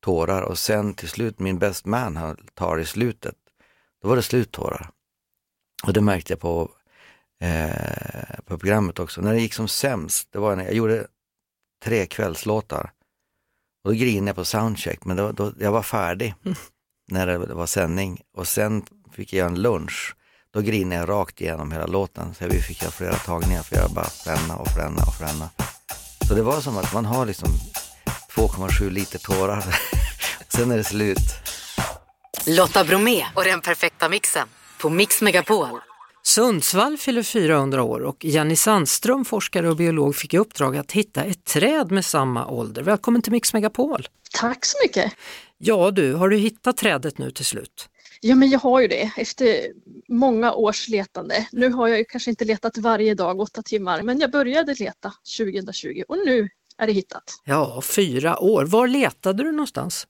tårar. 0.00 0.42
Och 0.42 0.58
sen 0.58 0.94
till 0.94 1.08
slut, 1.08 1.38
min 1.38 1.58
best 1.58 1.86
man 1.86 2.16
han 2.16 2.36
tar 2.54 2.78
i 2.78 2.84
slutet, 2.84 3.34
då 4.02 4.08
var 4.08 4.16
det 4.16 4.22
slut 4.22 4.52
tårar. 4.52 4.90
Och 5.86 5.92
det 5.92 6.00
märkte 6.00 6.32
jag 6.32 6.40
på, 6.40 6.70
eh, 7.40 8.40
på 8.46 8.58
programmet 8.58 8.98
också. 8.98 9.20
När 9.20 9.32
det 9.32 9.40
gick 9.40 9.54
som 9.54 9.68
sämst, 9.68 10.28
det 10.32 10.38
var 10.38 10.56
när 10.56 10.64
jag 10.64 10.74
gjorde 10.74 11.06
tre 11.84 12.06
kvällslåtar. 12.06 12.92
Och 13.84 13.90
då 13.90 13.96
grinade 13.98 14.28
jag 14.28 14.36
på 14.36 14.44
soundcheck, 14.44 15.04
men 15.04 15.16
då, 15.16 15.32
då, 15.32 15.52
jag 15.58 15.72
var 15.72 15.82
färdig 15.82 16.34
när 17.08 17.26
det 17.26 17.38
var 17.38 17.66
sändning. 17.66 18.22
Och 18.36 18.48
sen 18.48 18.82
fick 19.12 19.32
jag 19.32 19.46
en 19.46 19.62
lunch. 19.62 20.16
Då 20.52 20.60
grinade 20.60 21.00
jag 21.00 21.08
rakt 21.08 21.40
igenom 21.40 21.72
hela 21.72 21.86
låten. 21.86 22.34
Så 22.34 22.46
vi 22.46 22.60
fick 22.60 22.82
göra 22.82 22.92
flera 22.92 23.14
tagningar 23.14 23.62
för 23.62 23.76
jag 23.76 23.90
bara 23.90 24.10
fränna 24.10 24.56
och 24.56 24.68
fränna 24.68 25.02
och 25.02 25.14
fränna. 25.14 25.48
Så 26.28 26.34
det 26.34 26.42
var 26.42 26.60
som 26.60 26.78
att 26.78 26.94
man 26.94 27.04
har 27.04 27.26
liksom 27.26 27.48
2,7 28.34 28.90
liter 28.90 29.18
tårar. 29.18 29.64
sen 30.48 30.70
är 30.70 30.76
det 30.76 30.84
slut. 30.84 31.18
Lotta 32.46 32.84
Bromé 32.84 33.24
och 33.34 33.44
den 33.44 33.60
perfekta 33.60 34.08
mixen 34.08 34.48
på 34.80 34.90
Mix 34.90 35.22
Megapol. 35.22 35.80
Sundsvall 36.22 36.98
fyller 36.98 37.22
400 37.22 37.82
år 37.82 38.00
och 38.00 38.24
Jenny 38.24 38.56
Sandström, 38.56 39.24
forskare 39.24 39.68
och 39.68 39.76
biolog, 39.76 40.16
fick 40.16 40.34
i 40.34 40.38
uppdrag 40.38 40.76
att 40.76 40.92
hitta 40.92 41.24
ett 41.24 41.44
träd 41.44 41.90
med 41.90 42.04
samma 42.04 42.46
ålder. 42.46 42.82
Välkommen 42.82 43.22
till 43.22 43.32
Mix 43.32 43.52
Megapol! 43.52 44.08
Tack 44.32 44.64
så 44.64 44.78
mycket! 44.84 45.12
Ja 45.58 45.90
du, 45.90 46.14
har 46.14 46.28
du 46.28 46.36
hittat 46.36 46.76
trädet 46.76 47.18
nu 47.18 47.30
till 47.30 47.44
slut? 47.44 47.88
Ja, 48.20 48.34
men 48.34 48.50
jag 48.50 48.58
har 48.58 48.80
ju 48.80 48.88
det 48.88 49.10
efter 49.16 49.72
många 50.08 50.52
års 50.52 50.88
letande. 50.88 51.48
Nu 51.52 51.68
har 51.68 51.88
jag 51.88 51.98
ju 51.98 52.04
kanske 52.04 52.30
inte 52.30 52.44
letat 52.44 52.78
varje 52.78 53.14
dag 53.14 53.40
åtta 53.40 53.62
timmar, 53.62 54.02
men 54.02 54.20
jag 54.20 54.30
började 54.30 54.74
leta 54.74 55.12
2020 55.38 56.02
och 56.08 56.16
nu 56.26 56.48
är 56.78 56.86
det 56.86 56.92
hittat. 56.92 57.24
Ja, 57.44 57.82
fyra 57.82 58.38
år. 58.38 58.64
Var 58.64 58.88
letade 58.88 59.42
du 59.42 59.52
någonstans? 59.52 60.06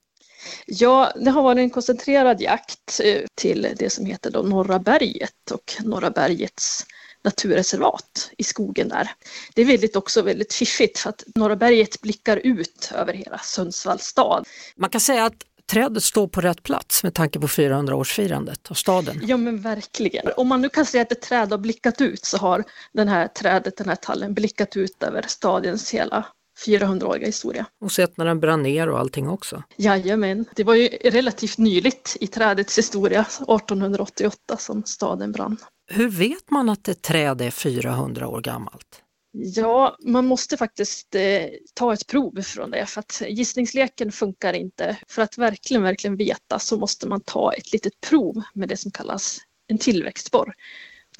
Ja, 0.66 1.12
det 1.16 1.30
har 1.30 1.42
varit 1.42 1.58
en 1.58 1.70
koncentrerad 1.70 2.40
jakt 2.40 3.00
eh, 3.04 3.22
till 3.34 3.68
det 3.76 3.90
som 3.90 4.06
heter 4.06 4.30
då 4.30 4.42
Norra 4.42 4.78
berget 4.78 5.50
och 5.50 5.72
Norra 5.84 6.10
bergets 6.10 6.86
naturreservat 7.22 8.30
i 8.38 8.44
skogen 8.44 8.88
där. 8.88 9.10
Det 9.54 9.62
är 9.62 9.66
väldigt 9.66 9.96
också 9.96 10.22
väldigt 10.22 10.52
fiffigt 10.52 10.98
för 10.98 11.10
att 11.10 11.24
Norra 11.34 11.56
berget 11.56 12.00
blickar 12.00 12.36
ut 12.36 12.92
över 12.94 13.12
hela 13.12 13.38
Sundsvalls 13.38 14.04
stad. 14.04 14.48
Man 14.76 14.90
kan 14.90 15.00
säga 15.00 15.24
att 15.24 15.44
trädet 15.70 16.02
står 16.02 16.28
på 16.28 16.40
rätt 16.40 16.62
plats 16.62 17.02
med 17.02 17.14
tanke 17.14 17.40
på 17.40 17.46
400-årsfirandet 17.46 18.70
av 18.70 18.74
staden. 18.74 19.20
Ja 19.22 19.36
men 19.36 19.60
verkligen. 19.60 20.26
Om 20.36 20.48
man 20.48 20.62
nu 20.62 20.68
kan 20.68 20.86
säga 20.86 21.02
att 21.02 21.12
ett 21.12 21.22
träd 21.22 21.50
har 21.50 21.58
blickat 21.58 22.00
ut 22.00 22.24
så 22.24 22.38
har 22.38 22.64
den 22.92 23.08
här 23.08 23.28
trädet, 23.28 23.76
den 23.76 23.88
här 23.88 23.96
tallen 23.96 24.34
blickat 24.34 24.76
ut 24.76 25.02
över 25.02 25.24
stadens 25.28 25.90
hela 25.90 26.26
400-åriga 26.66 27.26
historia. 27.26 27.66
Och 27.80 27.92
sett 27.92 28.16
när 28.16 28.24
den 28.24 28.40
brann 28.40 28.62
ner 28.62 28.88
och 28.88 28.98
allting 28.98 29.28
också. 29.28 29.62
Jajamän, 29.76 30.44
det 30.56 30.64
var 30.64 30.74
ju 30.74 30.88
relativt 30.88 31.58
nyligt 31.58 32.16
i 32.20 32.26
trädets 32.26 32.78
historia, 32.78 33.20
1888 33.20 34.56
som 34.58 34.82
staden 34.84 35.32
brann. 35.32 35.56
Hur 35.90 36.08
vet 36.08 36.50
man 36.50 36.68
att 36.68 36.88
ett 36.88 37.02
träd 37.02 37.40
är 37.40 37.50
400 37.50 38.28
år 38.28 38.40
gammalt? 38.40 39.02
Ja, 39.32 39.96
man 40.00 40.26
måste 40.26 40.56
faktiskt 40.56 41.14
eh, 41.14 41.46
ta 41.74 41.92
ett 41.92 42.06
prov 42.06 42.42
från 42.42 42.70
det 42.70 42.86
för 42.86 43.00
att 43.00 43.22
gissningsleken 43.28 44.12
funkar 44.12 44.52
inte. 44.52 44.96
För 45.08 45.22
att 45.22 45.38
verkligen, 45.38 45.82
verkligen 45.82 46.16
veta 46.16 46.58
så 46.58 46.78
måste 46.78 47.08
man 47.08 47.20
ta 47.20 47.52
ett 47.52 47.72
litet 47.72 48.00
prov 48.00 48.42
med 48.54 48.68
det 48.68 48.76
som 48.76 48.90
kallas 48.90 49.38
en 49.66 49.78
tillväxtborr. 49.78 50.54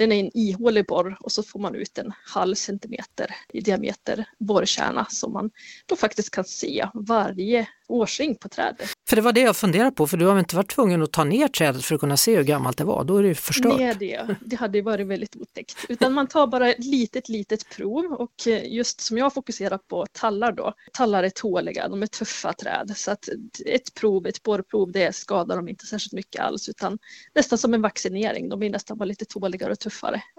Den 0.01 0.13
är 0.13 0.21
en 0.21 0.31
ihålig 0.35 0.87
borr 0.87 1.17
och 1.21 1.33
så 1.33 1.43
får 1.43 1.61
man 1.61 1.75
ut 1.75 1.99
en 1.99 2.13
halv 2.27 2.55
centimeter 2.55 3.35
i 3.53 3.61
diameter 3.61 4.25
borrkärna 4.39 5.07
som 5.11 5.33
man 5.33 5.51
då 5.87 5.97
faktiskt 5.97 6.31
kan 6.31 6.45
se 6.45 6.87
varje 6.95 7.69
årsring 7.89 8.35
på 8.35 8.49
trädet. 8.49 8.89
För 9.09 9.17
det 9.17 9.23
var 9.23 9.33
det 9.33 9.41
jag 9.41 9.57
funderade 9.57 9.91
på, 9.91 10.07
för 10.07 10.17
du 10.17 10.27
har 10.27 10.39
inte 10.39 10.57
varit 10.57 10.71
tvungen 10.71 11.03
att 11.03 11.13
ta 11.13 11.25
ner 11.25 11.49
trädet 11.49 11.85
för 11.85 11.95
att 11.95 12.01
kunna 12.01 12.17
se 12.17 12.37
hur 12.37 12.45
gammalt 12.45 12.79
det 12.79 12.85
var, 12.85 13.05
då 13.05 13.17
är 13.17 13.23
det 13.23 13.29
ju 13.29 13.35
förstört. 13.35 13.79
Nej, 13.79 13.95
det, 13.99 14.37
det 14.41 14.57
hade 14.57 14.83
varit 14.83 15.07
väldigt 15.07 15.37
otäckt. 15.37 15.77
Utan 15.89 16.13
man 16.13 16.27
tar 16.27 16.47
bara 16.47 16.71
ett 16.71 16.85
litet, 16.85 17.29
litet 17.29 17.69
prov 17.69 18.05
och 18.13 18.47
just 18.65 19.01
som 19.01 19.19
jag 19.19 19.35
fokuserar 19.35 19.79
på 19.79 20.07
tallar 20.13 20.53
då, 20.53 20.75
tallar 20.93 21.25
är 21.25 21.31
tåliga, 21.31 21.89
de 21.89 22.03
är 22.03 22.07
tuffa 22.07 22.53
träd 22.53 22.93
så 22.97 23.11
att 23.11 23.29
ett 23.67 23.95
prov, 23.95 24.27
ett 24.27 24.43
borrprov, 24.43 24.93
det 24.93 25.15
skadar 25.15 25.57
dem 25.57 25.69
inte 25.69 25.87
särskilt 25.87 26.13
mycket 26.13 26.43
alls 26.43 26.69
utan 26.69 26.99
nästan 27.35 27.59
som 27.59 27.75
en 27.75 27.83
vaccinering, 27.83 28.49
de 28.49 28.59
blir 28.59 28.71
nästan 28.71 28.99
bara 28.99 29.05
lite 29.05 29.25
tåligare 29.25 29.73
och 29.73 29.79
tuffare 29.79 29.90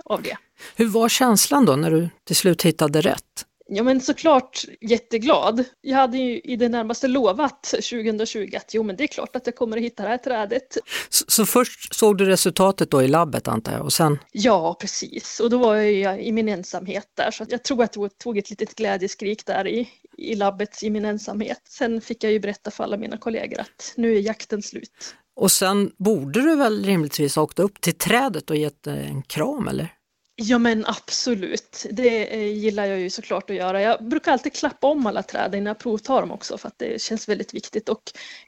av 0.05 0.21
det. 0.21 0.37
Hur 0.75 0.87
var 0.87 1.09
känslan 1.09 1.65
då 1.65 1.75
när 1.75 1.91
du 1.91 2.09
till 2.27 2.35
slut 2.35 2.61
hittade 2.61 3.01
rätt? 3.01 3.45
Ja 3.73 3.83
men 3.83 4.01
såklart 4.01 4.65
jätteglad. 4.81 5.63
Jag 5.81 5.97
hade 5.97 6.17
ju 6.17 6.39
i 6.39 6.55
det 6.55 6.69
närmaste 6.69 7.07
lovat 7.07 7.63
2020 7.63 8.49
att 8.57 8.73
jo 8.73 8.83
men 8.83 8.95
det 8.95 9.03
är 9.03 9.07
klart 9.07 9.35
att 9.35 9.45
jag 9.45 9.55
kommer 9.55 9.77
att 9.77 9.83
hitta 9.83 10.03
det 10.03 10.09
här 10.09 10.17
trädet. 10.17 10.77
Så, 11.09 11.25
så 11.27 11.45
först 11.45 11.95
såg 11.95 12.17
du 12.17 12.25
resultatet 12.25 12.91
då 12.91 13.03
i 13.03 13.07
labbet 13.07 13.47
antar 13.47 13.71
jag 13.71 13.81
och 13.81 13.93
sen? 13.93 14.19
Ja 14.31 14.77
precis 14.81 15.39
och 15.39 15.49
då 15.49 15.57
var 15.57 15.75
jag 15.75 16.21
i 16.21 16.31
min 16.31 16.49
ensamhet 16.49 17.07
där 17.17 17.31
så 17.31 17.45
jag 17.49 17.63
tror 17.63 17.83
att 17.83 17.95
jag 17.95 18.17
tog 18.17 18.37
ett 18.37 18.49
litet 18.49 18.75
glädjeskrik 18.75 19.45
där 19.45 19.67
i, 19.67 19.89
i 20.17 20.35
labbet 20.35 20.83
i 20.83 20.89
min 20.89 21.05
ensamhet. 21.05 21.61
Sen 21.69 22.01
fick 22.01 22.23
jag 22.23 22.31
ju 22.31 22.39
berätta 22.39 22.71
för 22.71 22.83
alla 22.83 22.97
mina 22.97 23.17
kollegor 23.17 23.59
att 23.59 23.93
nu 23.95 24.15
är 24.15 24.19
jakten 24.19 24.61
slut. 24.61 25.15
Och 25.35 25.51
sen 25.51 25.91
borde 25.97 26.41
du 26.41 26.55
väl 26.55 26.85
rimligtvis 26.85 27.35
ha 27.35 27.43
åkt 27.43 27.59
upp 27.59 27.81
till 27.81 27.93
trädet 27.93 28.49
och 28.49 28.55
gett 28.55 28.87
en 28.87 29.21
kram 29.21 29.67
eller? 29.67 29.93
Ja 30.35 30.57
men 30.57 30.85
absolut, 30.85 31.85
det 31.91 32.33
eh, 32.33 32.57
gillar 32.57 32.85
jag 32.85 32.99
ju 32.99 33.09
såklart 33.09 33.49
att 33.49 33.55
göra. 33.55 33.81
Jag 33.81 34.03
brukar 34.03 34.31
alltid 34.31 34.53
klappa 34.53 34.87
om 34.87 35.05
alla 35.05 35.23
träd 35.23 35.55
innan 35.55 35.65
jag 35.65 35.79
provtar 35.79 36.21
dem 36.21 36.31
också 36.31 36.57
för 36.57 36.67
att 36.67 36.79
det 36.79 37.01
känns 37.01 37.29
väldigt 37.29 37.53
viktigt 37.53 37.89
och 37.89 38.01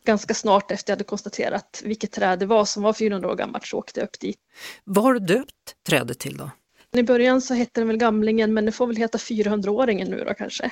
ganska 0.05 0.33
snart 0.33 0.71
efter 0.71 0.91
jag 0.91 0.95
hade 0.95 1.03
konstaterat 1.03 1.81
vilket 1.83 2.11
träd 2.11 2.39
det 2.39 2.45
var 2.45 2.65
som 2.65 2.83
var 2.83 2.93
400 2.93 3.29
år 3.29 3.35
gammalt 3.35 3.65
så 3.65 3.77
åkte 3.77 3.99
jag 3.99 4.07
upp 4.07 4.19
dit. 4.19 4.37
Vad 4.83 5.03
har 5.03 5.13
du 5.13 5.19
döpt 5.19 5.75
trädet 5.87 6.19
till 6.19 6.37
då? 6.37 6.51
I 6.95 7.03
början 7.03 7.41
så 7.41 7.53
hette 7.53 7.81
den 7.81 7.87
väl 7.87 7.97
Gamlingen 7.97 8.53
men 8.53 8.65
det 8.65 8.71
får 8.71 8.87
väl 8.87 8.95
heta 8.95 9.17
400-åringen 9.17 10.09
nu 10.09 10.23
då 10.27 10.33
kanske. 10.33 10.71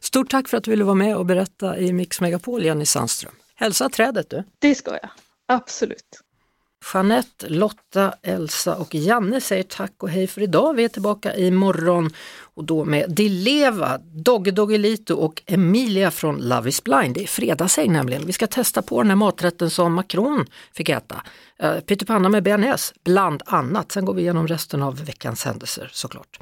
Stort 0.00 0.30
tack 0.30 0.48
för 0.48 0.56
att 0.56 0.64
du 0.64 0.70
ville 0.70 0.84
vara 0.84 0.94
med 0.94 1.16
och 1.16 1.26
berätta 1.26 1.78
i 1.78 1.92
Mix 1.92 2.20
Megapol, 2.20 2.64
Jenny 2.64 2.86
Sandström. 2.86 3.34
Hälsa 3.54 3.88
trädet 3.88 4.30
du! 4.30 4.44
Det 4.58 4.74
ska 4.74 4.90
jag, 4.90 5.10
absolut. 5.48 6.24
Jeanette, 6.92 7.48
Lotta, 7.48 8.14
Elsa 8.22 8.76
och 8.76 8.94
Janne 8.94 9.40
säger 9.40 9.62
tack 9.62 9.92
och 10.02 10.08
hej 10.08 10.26
för 10.26 10.42
idag. 10.42 10.74
Vi 10.74 10.84
är 10.84 10.88
tillbaka 10.88 11.36
imorgon 11.36 12.10
och 12.54 12.64
då 12.64 12.84
med 12.84 13.10
Dileva, 13.10 13.98
Dogge 13.98 14.50
Doggelito 14.50 15.14
och 15.14 15.42
Emilia 15.46 16.10
från 16.10 16.48
Love 16.48 16.68
is 16.68 16.84
blind. 16.84 17.14
Det 17.14 17.22
är 17.22 17.26
fredagshäng 17.26 17.92
nämligen. 17.92 18.26
Vi 18.26 18.32
ska 18.32 18.46
testa 18.46 18.82
på 18.82 19.02
den 19.02 19.10
här 19.10 19.16
maträtten 19.16 19.70
som 19.70 19.94
Macron 19.94 20.46
fick 20.72 20.88
äta. 20.88 21.22
Uh, 21.64 21.80
pyttipanna 21.80 22.28
med 22.28 22.42
bearnaise, 22.42 22.94
bland 23.04 23.42
annat. 23.46 23.92
Sen 23.92 24.04
går 24.04 24.14
vi 24.14 24.22
igenom 24.22 24.48
resten 24.48 24.82
av 24.82 25.04
veckans 25.04 25.44
händelser 25.44 25.90
såklart. 25.92 26.38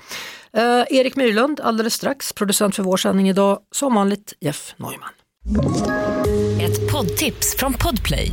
Uh, 0.56 0.62
Erik 0.98 1.16
Myrlund 1.16 1.60
alldeles 1.60 1.94
strax, 1.94 2.32
producent 2.32 2.76
för 2.76 2.82
vår 2.82 2.96
sändning 2.96 3.28
idag. 3.28 3.58
Som 3.70 3.94
vanligt 3.94 4.34
Jeff 4.40 4.74
Neumann. 4.76 5.12
Ett 6.60 6.92
poddtips 6.92 7.56
från 7.56 7.72
Podplay. 7.72 8.32